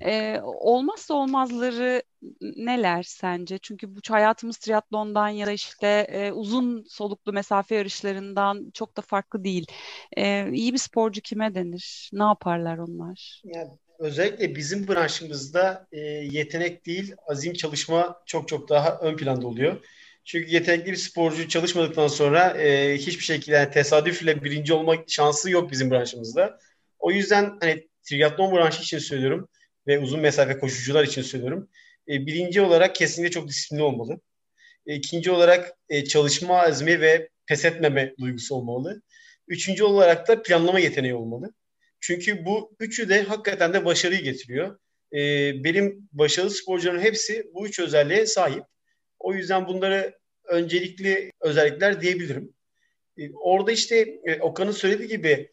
Ee, 0.05 0.41
olmazsa 0.45 1.15
olmazları 1.15 2.03
neler 2.41 3.03
sence? 3.03 3.59
Çünkü 3.59 3.97
bu 3.97 4.01
hayatımız 4.09 4.57
triatlondan 4.59 5.29
ya 5.29 5.47
da 5.47 5.53
işte 5.53 5.87
e, 6.11 6.33
uzun 6.33 6.85
soluklu 6.89 7.33
mesafe 7.33 7.75
yarışlarından 7.75 8.71
çok 8.75 8.97
da 8.97 9.03
farklı 9.03 9.45
değil. 9.45 9.67
E, 10.17 10.51
iyi 10.53 10.73
bir 10.73 10.79
sporcu 10.79 11.21
kime 11.21 11.55
denir? 11.55 12.11
Ne 12.13 12.23
yaparlar 12.23 12.79
onlar? 12.79 13.43
Yani 13.45 13.79
özellikle 13.99 14.57
bizim 14.57 14.89
branşımızda 14.89 15.87
e, 15.93 16.01
yetenek 16.01 16.87
değil, 16.87 17.15
azim 17.27 17.53
çalışma 17.53 18.23
çok 18.27 18.49
çok 18.49 18.69
daha 18.69 18.99
ön 18.99 19.17
planda 19.17 19.47
oluyor. 19.47 19.85
Çünkü 20.25 20.51
yetenekli 20.51 20.93
bir 20.93 20.97
sporcu 20.97 21.49
çalışmadıktan 21.49 22.09
sonra 22.09 22.51
e, 22.51 22.99
hiçbir 22.99 23.25
şekilde 23.25 23.57
yani 23.57 23.71
tesadüfle 23.71 24.45
birinci 24.45 24.73
olma 24.75 24.97
şansı 25.09 25.51
yok 25.51 25.71
bizim 25.73 25.91
branşımızda. 25.91 26.59
O 26.99 27.11
yüzden 27.11 27.59
hani 27.61 27.89
triatlon 28.03 28.57
branşı 28.57 28.83
için 28.83 28.99
söylüyorum 28.99 29.49
ve 29.87 29.99
uzun 29.99 30.21
mesafe 30.21 30.59
koşucular 30.59 31.05
için 31.05 31.23
söylüyorum. 31.23 31.69
E, 32.09 32.27
birinci 32.27 32.61
olarak 32.61 32.95
kesinlikle 32.95 33.31
çok 33.31 33.49
disiplinli 33.49 33.83
olmalı. 33.83 34.21
E, 34.87 34.95
ikinci 34.95 35.31
olarak 35.31 35.73
e, 35.89 36.05
çalışma 36.05 36.63
azmi 36.63 37.01
ve 37.01 37.29
pes 37.47 37.65
etmeme 37.65 38.15
duygusu 38.21 38.55
olmalı. 38.55 39.03
Üçüncü 39.49 39.85
olarak 39.85 40.29
da 40.29 40.43
planlama 40.43 40.81
yeteneği 40.81 41.15
olmalı. 41.15 41.55
Çünkü 42.07 42.45
bu 42.45 42.77
üçü 42.81 43.09
de 43.09 43.23
hakikaten 43.23 43.73
de 43.73 43.85
başarıyı 43.85 44.21
getiriyor. 44.23 44.79
Ee, 45.13 45.65
benim 45.65 46.09
başarılı 46.13 46.51
sporcuların 46.51 47.01
hepsi 47.01 47.51
bu 47.55 47.67
üç 47.67 47.81
özelliğe 47.81 48.27
sahip. 48.27 48.65
O 49.19 49.35
yüzden 49.35 49.67
bunları 49.67 50.19
öncelikli 50.45 51.33
özellikler 51.41 52.01
diyebilirim. 52.01 52.55
Ee, 53.19 53.33
orada 53.33 53.73
işte 53.73 54.21
e, 54.25 54.41
Okan'ın 54.41 54.71
söylediği 54.71 55.09
gibi 55.09 55.51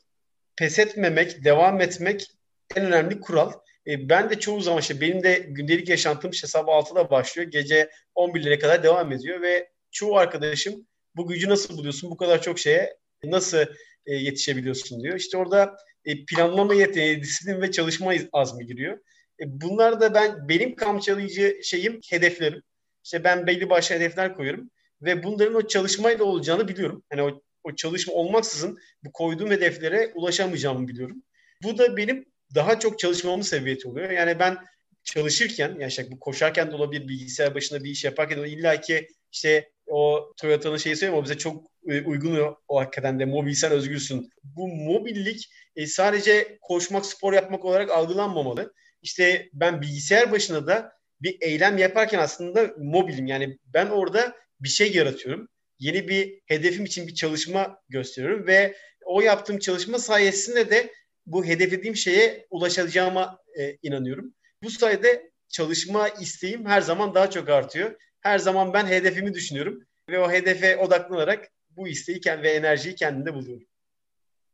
pes 0.55 0.79
etmemek, 0.79 1.43
devam 1.43 1.81
etmek 1.81 2.27
en 2.75 2.85
önemli 2.85 3.19
kural. 3.19 3.51
E, 3.87 4.09
ben 4.09 4.29
de 4.29 4.39
çoğu 4.39 4.61
zaman 4.61 4.79
işte 4.79 5.01
benim 5.01 5.23
de 5.23 5.45
gündelik 5.47 5.89
yaşantım 5.89 6.31
işte 6.31 6.47
sabah 6.47 6.73
6'da 6.73 7.09
başlıyor. 7.09 7.51
Gece 7.51 7.89
11'lere 8.15 8.59
kadar 8.59 8.83
devam 8.83 9.11
ediyor 9.11 9.41
ve 9.41 9.69
çoğu 9.91 10.17
arkadaşım 10.17 10.87
bu 11.15 11.27
gücü 11.27 11.49
nasıl 11.49 11.77
buluyorsun? 11.77 12.11
Bu 12.11 12.17
kadar 12.17 12.41
çok 12.41 12.59
şeye 12.59 12.97
nasıl 13.23 13.65
e, 14.05 14.15
yetişebiliyorsun 14.15 15.03
diyor. 15.03 15.15
İşte 15.15 15.37
orada 15.37 15.77
e, 16.05 16.25
planlama 16.25 16.73
yeteneği, 16.73 17.21
disiplin 17.21 17.61
ve 17.61 17.71
çalışma 17.71 18.13
azmi 18.33 18.65
giriyor. 18.65 18.97
E, 19.39 19.43
bunlar 19.47 20.01
da 20.01 20.13
ben 20.13 20.49
benim 20.49 20.75
kamçalayıcı 20.75 21.59
şeyim 21.63 21.99
hedeflerim. 22.09 22.61
İşte 23.03 23.23
ben 23.23 23.47
belli 23.47 23.69
başlı 23.69 23.95
hedefler 23.95 24.35
koyuyorum 24.35 24.69
ve 25.01 25.23
bunların 25.23 25.55
o 25.55 25.67
çalışmayla 25.67 26.25
olacağını 26.25 26.67
biliyorum. 26.67 27.03
Hani 27.09 27.21
o, 27.21 27.41
o 27.63 27.75
çalışma 27.75 28.13
olmaksızın 28.13 28.79
bu 29.03 29.11
koyduğum 29.11 29.51
hedeflere 29.51 30.11
ulaşamayacağımı 30.15 30.87
biliyorum. 30.87 31.23
Bu 31.63 31.77
da 31.77 31.97
benim 31.97 32.25
daha 32.55 32.79
çok 32.79 32.99
çalışmamın 32.99 33.41
sebebiyeti 33.41 33.87
oluyor. 33.87 34.09
Yani 34.09 34.39
ben 34.39 34.57
çalışırken, 35.03 35.69
yani 35.79 35.89
işte 35.89 36.11
bu 36.11 36.19
koşarken 36.19 36.71
de 36.71 36.75
olabilir, 36.75 37.07
bilgisayar 37.07 37.55
başında 37.55 37.83
bir 37.83 37.89
iş 37.89 38.03
yaparken 38.03 38.43
de 38.43 38.49
illa 38.49 38.81
ki 38.81 39.07
işte 39.31 39.71
o 39.87 40.31
Toyota'nın 40.37 40.77
şeyi 40.77 40.95
söyleyeyim 40.95 41.21
o 41.21 41.23
bize 41.23 41.37
çok 41.37 41.70
uygun 41.83 42.39
o, 42.39 42.57
o 42.67 42.79
hakikaten 42.79 43.19
de 43.19 43.25
mobilsen 43.25 43.71
özgürsün. 43.71 44.29
Bu 44.43 44.67
mobillik 44.67 45.49
e, 45.75 45.87
sadece 45.87 46.57
koşmak, 46.61 47.05
spor 47.05 47.33
yapmak 47.33 47.65
olarak 47.65 47.89
algılanmamalı. 47.91 48.73
İşte 49.01 49.49
ben 49.53 49.81
bilgisayar 49.81 50.31
başında 50.31 50.67
da 50.67 50.91
bir 51.21 51.37
eylem 51.41 51.77
yaparken 51.77 52.19
aslında 52.19 52.73
mobilim. 52.77 53.27
Yani 53.27 53.57
ben 53.65 53.87
orada 53.87 54.35
bir 54.59 54.69
şey 54.69 54.93
yaratıyorum. 54.93 55.47
Yeni 55.79 56.07
bir 56.07 56.41
hedefim 56.45 56.85
için 56.85 57.07
bir 57.07 57.15
çalışma 57.15 57.77
gösteriyorum 57.89 58.47
ve 58.47 58.75
o 59.05 59.21
yaptığım 59.21 59.59
çalışma 59.59 59.99
sayesinde 59.99 60.69
de 60.69 60.91
bu 61.25 61.45
hedeflediğim 61.45 61.95
şeye 61.95 62.47
ulaşacağıma 62.49 63.39
e, 63.59 63.77
inanıyorum. 63.81 64.33
Bu 64.63 64.69
sayede 64.69 65.31
çalışma 65.49 66.09
isteğim 66.09 66.65
her 66.65 66.81
zaman 66.81 67.15
daha 67.15 67.29
çok 67.29 67.49
artıyor. 67.49 67.95
Her 68.21 68.39
zaman 68.39 68.73
ben 68.73 68.87
hedefimi 68.87 69.33
düşünüyorum 69.33 69.79
ve 70.09 70.19
o 70.19 70.31
hedefe 70.31 70.77
odaklanarak 70.77 71.51
bu 71.77 71.87
isteği 71.87 72.21
ve 72.25 72.51
enerjiyi 72.51 72.95
kendimde 72.95 73.33
buluyorum. 73.33 73.67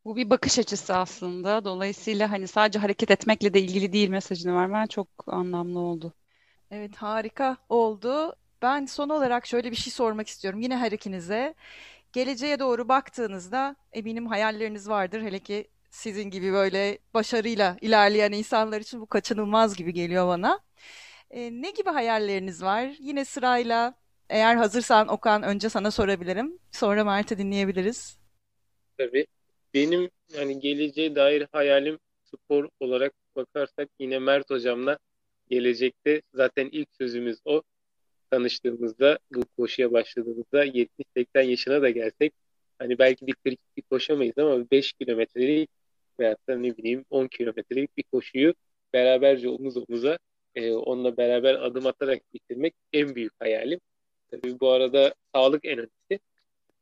Bu 0.06 0.16
bir 0.16 0.30
bakış 0.30 0.60
açısı 0.60 0.96
aslında. 0.96 1.66
Dolayısıyla 1.66 2.32
hani 2.32 2.48
sadece 2.48 2.80
hareket 2.80 3.12
etmekle 3.12 3.54
de 3.54 3.62
ilgili 3.62 3.94
değil 3.94 4.10
mesajını 4.10 4.56
vermen 4.56 4.88
çok 4.88 5.08
anlamlı 5.28 5.80
oldu. 5.80 6.14
Evet 6.72 6.96
harika 6.96 7.58
oldu. 7.70 8.36
Ben 8.62 8.86
son 8.86 9.10
olarak 9.10 9.46
şöyle 9.48 9.72
bir 9.72 9.76
şey 9.76 9.94
sormak 9.94 10.28
istiyorum. 10.28 10.62
Yine 10.62 10.78
her 10.78 10.92
ikinize. 10.92 11.54
Geleceğe 12.14 12.60
doğru 12.60 12.90
baktığınızda 12.90 13.76
eminim 13.94 14.28
hayalleriniz 14.28 14.90
vardır. 14.90 15.22
Hele 15.22 15.40
ki 15.40 15.68
sizin 15.90 16.24
gibi 16.32 16.54
böyle 16.54 17.00
başarıyla 17.14 17.78
ilerleyen 17.82 18.32
insanlar 18.32 18.82
için 18.82 19.02
bu 19.02 19.08
kaçınılmaz 19.08 19.76
gibi 19.78 19.94
geliyor 19.94 20.28
bana. 20.28 20.60
E, 21.32 21.52
ne 21.62 21.72
gibi 21.72 21.90
hayalleriniz 21.90 22.64
var? 22.64 22.96
Yine 23.00 23.26
sırayla 23.26 23.94
eğer 24.30 24.56
hazırsan 24.56 25.08
Okan 25.08 25.44
önce 25.44 25.70
sana 25.70 25.92
sorabilirim. 25.92 26.60
Sonra 26.72 27.04
Mert'e 27.04 27.38
dinleyebiliriz. 27.38 28.20
Tabii. 28.98 29.28
Benim 29.74 30.10
yani 30.38 30.60
geleceğe 30.60 31.16
dair 31.16 31.48
hayalim 31.52 32.00
spor 32.24 32.70
olarak 32.80 33.14
bakarsak 33.36 33.90
yine 34.00 34.20
Mert 34.20 34.50
hocamla 34.50 35.00
gelecekte 35.50 36.22
zaten 36.34 36.70
ilk 36.72 36.88
sözümüz 36.98 37.38
o. 37.46 37.62
Tanıştığımızda 38.32 39.20
bu 39.32 39.46
koşuya 39.58 39.92
başladığımızda 39.92 40.66
70-80 40.66 41.44
yaşına 41.44 41.82
da 41.82 41.90
gelsek 41.90 42.34
hani 42.80 43.00
belki 43.00 43.28
bir 43.28 43.34
42 43.34 43.82
koşamayız 43.90 44.38
ama 44.38 44.72
5 44.72 44.94
kilometrelik 44.94 45.70
veyahut 46.20 46.48
da 46.48 46.58
ne 46.58 46.78
bileyim 46.78 47.06
10 47.10 47.28
kilometrelik 47.28 47.98
bir 47.98 48.04
koşuyu 48.04 48.54
beraberce 48.94 49.50
omuz 49.50 49.78
omuza 49.78 50.18
e, 50.56 50.72
onunla 50.74 51.18
beraber 51.18 51.56
adım 51.56 51.86
atarak 51.86 52.34
bitirmek 52.34 52.74
en 52.94 53.16
büyük 53.16 53.34
hayalim. 53.40 53.80
Tabii 54.32 54.60
bu 54.60 54.70
arada 54.70 55.14
sağlık 55.36 55.66
en 55.66 55.72
önemlisi. 55.78 56.20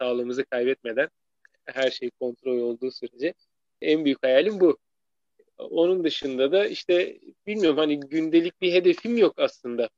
Sağlığımızı 0.02 0.46
kaybetmeden 0.46 1.10
her 1.66 1.92
şey 1.92 2.10
kontrol 2.10 2.58
olduğu 2.58 2.92
sürece 2.92 3.34
en 3.82 4.06
büyük 4.06 4.24
hayalim 4.24 4.60
bu. 4.60 4.78
Onun 5.58 6.04
dışında 6.04 6.52
da 6.52 6.68
işte 6.68 7.20
bilmiyorum 7.48 7.78
hani 7.78 8.00
gündelik 8.00 8.62
bir 8.62 8.74
hedefim 8.74 9.18
yok 9.18 9.40
aslında. 9.40 9.90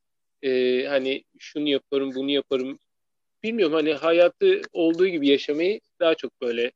Ee, 0.42 0.84
hani 0.88 1.24
şunu 1.38 1.68
yaparım, 1.68 2.14
bunu 2.14 2.30
yaparım. 2.30 2.78
Bilmiyorum 3.42 3.74
hani 3.74 3.92
hayatı 3.92 4.62
olduğu 4.72 5.06
gibi 5.08 5.28
yaşamayı 5.28 5.80
daha 6.00 6.14
çok 6.14 6.40
böyle 6.40 6.72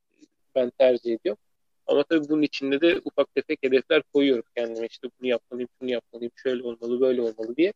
ben 0.54 0.70
tercih 0.78 1.14
ediyorum. 1.14 1.42
Ama 1.86 2.02
tabii 2.02 2.28
bunun 2.28 2.42
içinde 2.42 2.80
de 2.80 3.00
ufak 3.04 3.34
tefek 3.34 3.62
hedefler 3.62 4.02
koyuyorum 4.02 4.44
kendime. 4.56 4.86
İşte 4.86 5.08
bunu 5.20 5.28
yapmalıyım, 5.28 5.68
şunu 5.80 5.90
yapmalıyım, 5.90 6.32
şöyle 6.36 6.62
olmalı, 6.62 7.00
böyle 7.00 7.22
olmalı 7.22 7.56
diye. 7.56 7.72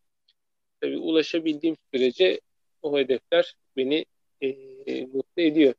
Tabii 0.80 0.98
ulaşabildiğim 0.98 1.76
sürece 1.94 2.40
o 2.86 2.98
hedefler 2.98 3.56
beni 3.76 4.04
e, 4.40 5.06
mutlu 5.06 5.42
ediyor. 5.42 5.74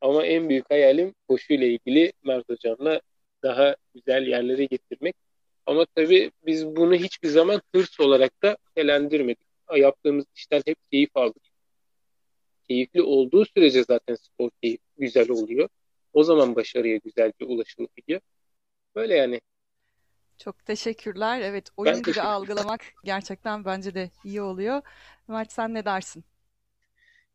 Ama 0.00 0.26
en 0.26 0.48
büyük 0.48 0.70
hayalim 0.70 1.14
koşuyla 1.28 1.66
ilgili 1.66 2.12
Mert 2.24 2.48
Hocam'la 2.48 3.00
daha 3.42 3.76
güzel 3.94 4.26
yerlere 4.26 4.64
getirmek. 4.64 5.16
Ama 5.66 5.86
tabii 5.94 6.30
biz 6.46 6.66
bunu 6.66 6.94
hiçbir 6.94 7.28
zaman 7.28 7.62
hırs 7.74 8.00
olarak 8.00 8.42
da 8.42 8.56
elendirmedik. 8.76 9.48
Yaptığımız 9.76 10.24
işten 10.34 10.62
hep 10.66 10.76
keyif 10.90 11.16
aldık. 11.16 11.42
Keyifli 12.68 13.02
olduğu 13.02 13.44
sürece 13.44 13.84
zaten 13.84 14.14
spor 14.14 14.50
keyif 14.62 14.80
güzel 14.98 15.30
oluyor. 15.30 15.68
O 16.12 16.24
zaman 16.24 16.56
başarıya 16.56 16.96
güzelce 16.96 17.44
ulaşılabiliyor. 17.44 18.20
Böyle 18.94 19.14
yani. 19.14 19.40
Çok 20.38 20.64
teşekkürler. 20.64 21.40
Evet, 21.40 21.70
oyun 21.76 22.02
gibi 22.02 22.20
algılamak 22.20 22.80
gerçekten 23.04 23.64
bence 23.64 23.94
de 23.94 24.10
iyi 24.24 24.42
oluyor. 24.42 24.82
Mert 25.28 25.52
sen 25.52 25.74
ne 25.74 25.84
dersin? 25.84 26.24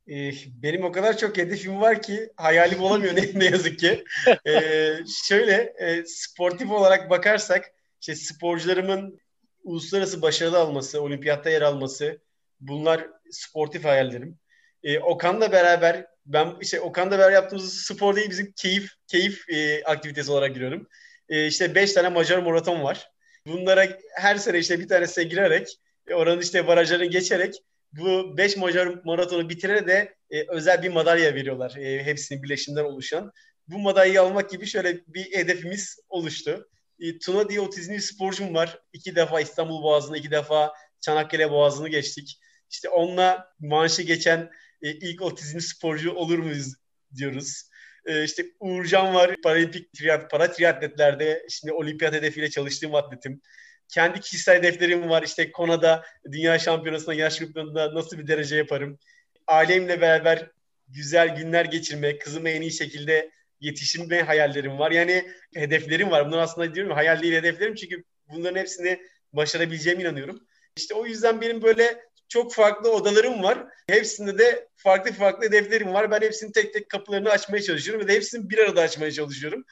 Ee, 0.10 0.32
benim 0.64 0.84
o 0.84 0.92
kadar 0.92 1.18
çok 1.18 1.38
hedefim 1.38 1.82
var 1.82 2.02
ki 2.02 2.30
hayalim 2.36 2.82
olamıyor 2.82 3.16
ne, 3.16 3.40
ne 3.40 3.46
yazık 3.46 3.80
ki. 3.80 4.04
Ee, 4.48 4.98
şöyle 5.24 5.74
e, 5.78 6.06
sportif 6.06 6.72
olarak 6.72 7.10
bakarsak 7.10 7.72
işte 8.02 8.16
sporcularımın 8.16 9.20
uluslararası 9.64 10.22
başarılı 10.22 10.60
alması, 10.60 11.02
olimpiyatta 11.02 11.50
yer 11.50 11.62
alması 11.62 12.22
bunlar 12.60 13.08
sportif 13.32 13.86
hayallerim. 13.86 14.40
Ee, 14.84 15.00
Okan'la 15.00 15.52
beraber 15.52 16.06
ben 16.26 16.56
işte 16.62 16.82
Okan'la 16.82 17.12
beraber 17.12 17.34
yaptığımız 17.34 17.74
spor 17.74 18.16
değil 18.16 18.30
bizim 18.30 18.52
keyif 18.52 18.92
keyif 19.08 19.50
e, 19.50 19.84
aktivitesi 19.84 20.32
olarak 20.32 20.54
görüyorum. 20.54 20.88
E, 21.30 21.48
işte 21.48 21.76
beş 21.76 21.94
tane 21.94 22.10
Macar 22.10 22.38
maraton 22.38 22.84
var. 22.84 23.12
Bunlara 23.48 23.88
her 24.16 24.36
sene 24.36 24.60
işte 24.60 24.80
bir 24.80 24.88
tanesine 24.88 25.24
girerek 25.24 25.68
oranın 26.14 26.42
işte 26.42 26.68
barajlarını 26.68 27.06
geçerek 27.06 27.56
bu 27.98 28.38
5 28.38 28.58
Macar 28.58 28.88
maratonu 29.04 29.50
bitirene 29.50 29.88
de 29.88 30.16
e, 30.30 30.46
özel 30.50 30.84
bir 30.84 30.90
madalya 30.90 31.36
veriyorlar. 31.36 31.76
E, 31.76 32.04
hepsinin 32.04 32.44
birleşiminden 32.44 32.84
oluşan. 32.84 33.32
Bu 33.68 33.80
madalyayı 33.80 34.22
almak 34.22 34.50
gibi 34.50 34.66
şöyle 34.66 35.02
bir 35.08 35.38
hedefimiz 35.38 36.00
oluştu. 36.10 36.70
E, 37.00 37.20
Tuna 37.20 37.50
diye 37.50 37.60
otizmli 37.60 38.02
sporcum 38.02 38.54
var. 38.54 38.80
İki 38.94 39.16
defa 39.16 39.42
İstanbul 39.42 39.84
Boğazı'nı, 39.84 40.18
iki 40.18 40.32
defa 40.32 40.74
Çanakkale 41.02 41.52
Boğazı'nı 41.52 41.90
geçtik. 41.90 42.40
İşte 42.70 42.90
onunla 42.90 43.54
manşı 43.60 44.02
geçen 44.02 44.50
e, 44.82 44.92
ilk 44.92 45.22
otizmli 45.22 45.62
sporcu 45.62 46.12
olur 46.12 46.40
muyuz 46.40 46.74
diyoruz. 47.16 47.70
E, 48.06 48.24
işte 48.24 48.46
Uğurcan 48.60 49.14
var. 49.14 49.36
Paralimpik 49.44 49.94
triyat, 49.94 50.32
para 50.32 50.52
triatletlerde 50.52 51.46
şimdi 51.50 51.74
olimpiyat 51.74 52.14
hedefiyle 52.14 52.50
çalıştığım 52.50 52.96
atletim 52.96 53.42
kendi 53.88 54.20
kişisel 54.20 54.58
hedeflerim 54.58 55.10
var. 55.10 55.24
İşte 55.24 55.52
Kona'da 55.52 56.06
dünya 56.32 56.60
şampiyonasında 56.60 57.14
yaş 57.14 57.40
gruplarında 57.40 57.96
nasıl 57.96 58.18
bir 58.18 58.28
derece 58.28 58.56
yaparım. 58.56 59.00
Ailemle 59.48 60.02
beraber 60.02 60.52
güzel 60.88 61.36
günler 61.36 61.66
geçirme, 61.66 62.18
kızıma 62.18 62.50
en 62.50 62.62
iyi 62.62 62.72
şekilde 62.72 63.32
yetiştirme 63.60 64.22
hayallerim 64.22 64.80
var. 64.80 64.92
Yani 64.92 65.32
hedeflerim 65.56 66.12
var. 66.12 66.28
Bunlar 66.28 66.40
aslında 66.40 66.76
diyorum 66.76 66.94
hayal 66.94 67.22
değil 67.22 67.34
hedeflerim 67.34 67.76
çünkü 67.76 68.04
bunların 68.28 68.60
hepsini 68.60 69.00
başarabileceğime 69.34 70.02
inanıyorum. 70.04 70.48
İşte 70.78 70.94
o 70.94 71.06
yüzden 71.06 71.42
benim 71.42 71.62
böyle 71.62 72.04
çok 72.28 72.54
farklı 72.54 72.92
odalarım 72.92 73.44
var. 73.44 73.66
Hepsinde 73.88 74.38
de 74.38 74.68
farklı 74.76 75.12
farklı 75.12 75.46
hedeflerim 75.46 75.94
var. 75.94 76.12
Ben 76.12 76.22
hepsinin 76.22 76.52
tek 76.52 76.74
tek 76.74 76.90
kapılarını 76.90 77.30
açmaya 77.30 77.62
çalışıyorum 77.62 78.04
ve 78.04 78.08
de 78.08 78.14
hepsini 78.14 78.50
bir 78.50 78.58
arada 78.58 78.82
açmaya 78.82 79.12
çalışıyorum. 79.12 79.66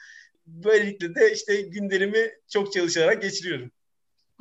Böylelikle 0.46 1.14
de 1.14 1.32
işte 1.32 1.60
günlerimi 1.60 2.30
çok 2.48 2.72
çalışarak 2.72 3.22
geçiriyorum. 3.22 3.70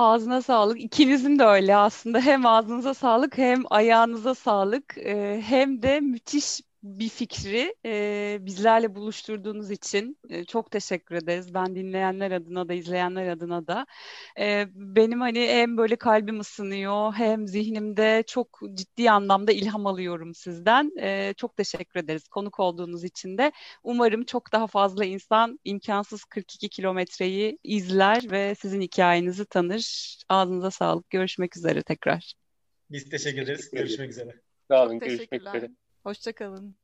Ağzına 0.01 0.41
sağlık. 0.41 0.81
İkinizin 0.81 1.39
de 1.39 1.43
öyle 1.45 1.75
aslında. 1.75 2.19
Hem 2.21 2.45
ağzınıza 2.45 2.93
sağlık 2.93 3.37
hem 3.37 3.63
ayağınıza 3.69 4.35
sağlık. 4.35 4.97
Ee, 4.97 5.41
hem 5.45 5.81
de 5.83 5.99
müthiş 5.99 6.61
bir 6.83 7.09
fikri 7.09 7.75
e, 7.85 8.37
bizlerle 8.41 8.95
buluşturduğunuz 8.95 9.71
için 9.71 10.17
e, 10.29 10.45
çok 10.45 10.71
teşekkür 10.71 11.15
ederiz. 11.15 11.53
Ben 11.53 11.75
dinleyenler 11.75 12.31
adına 12.31 12.69
da 12.69 12.73
izleyenler 12.73 13.27
adına 13.27 13.67
da. 13.67 13.85
E, 14.39 14.65
benim 14.73 15.21
hani 15.21 15.39
hem 15.39 15.77
böyle 15.77 15.95
kalbim 15.95 16.39
ısınıyor 16.39 17.13
hem 17.13 17.47
zihnimde 17.47 18.23
çok 18.27 18.59
ciddi 18.73 19.11
anlamda 19.11 19.51
ilham 19.51 19.85
alıyorum 19.85 20.33
sizden. 20.35 20.91
E, 21.01 21.33
çok 21.37 21.57
teşekkür 21.57 21.99
ederiz 21.99 22.27
konuk 22.27 22.59
olduğunuz 22.59 23.03
için 23.03 23.37
de. 23.37 23.51
Umarım 23.83 24.23
çok 24.23 24.51
daha 24.51 24.67
fazla 24.67 25.05
insan 25.05 25.59
imkansız 25.63 26.23
42 26.23 26.69
kilometreyi 26.69 27.57
izler 27.63 28.31
ve 28.31 28.55
sizin 28.55 28.81
hikayenizi 28.81 29.45
tanır. 29.45 30.17
Ağzınıza 30.29 30.71
sağlık. 30.71 31.09
Görüşmek 31.09 31.57
üzere 31.57 31.81
tekrar. 31.81 32.33
Biz 32.89 33.09
teşekkür 33.09 33.41
ederiz. 33.41 33.71
Görüşmek 33.71 34.09
üzere. 34.09 34.41
Sağ 34.69 34.85
olun. 34.85 34.99
Görüşmek 34.99 35.41
üzere. 35.41 35.71
Hoşçakalın. 36.03 36.75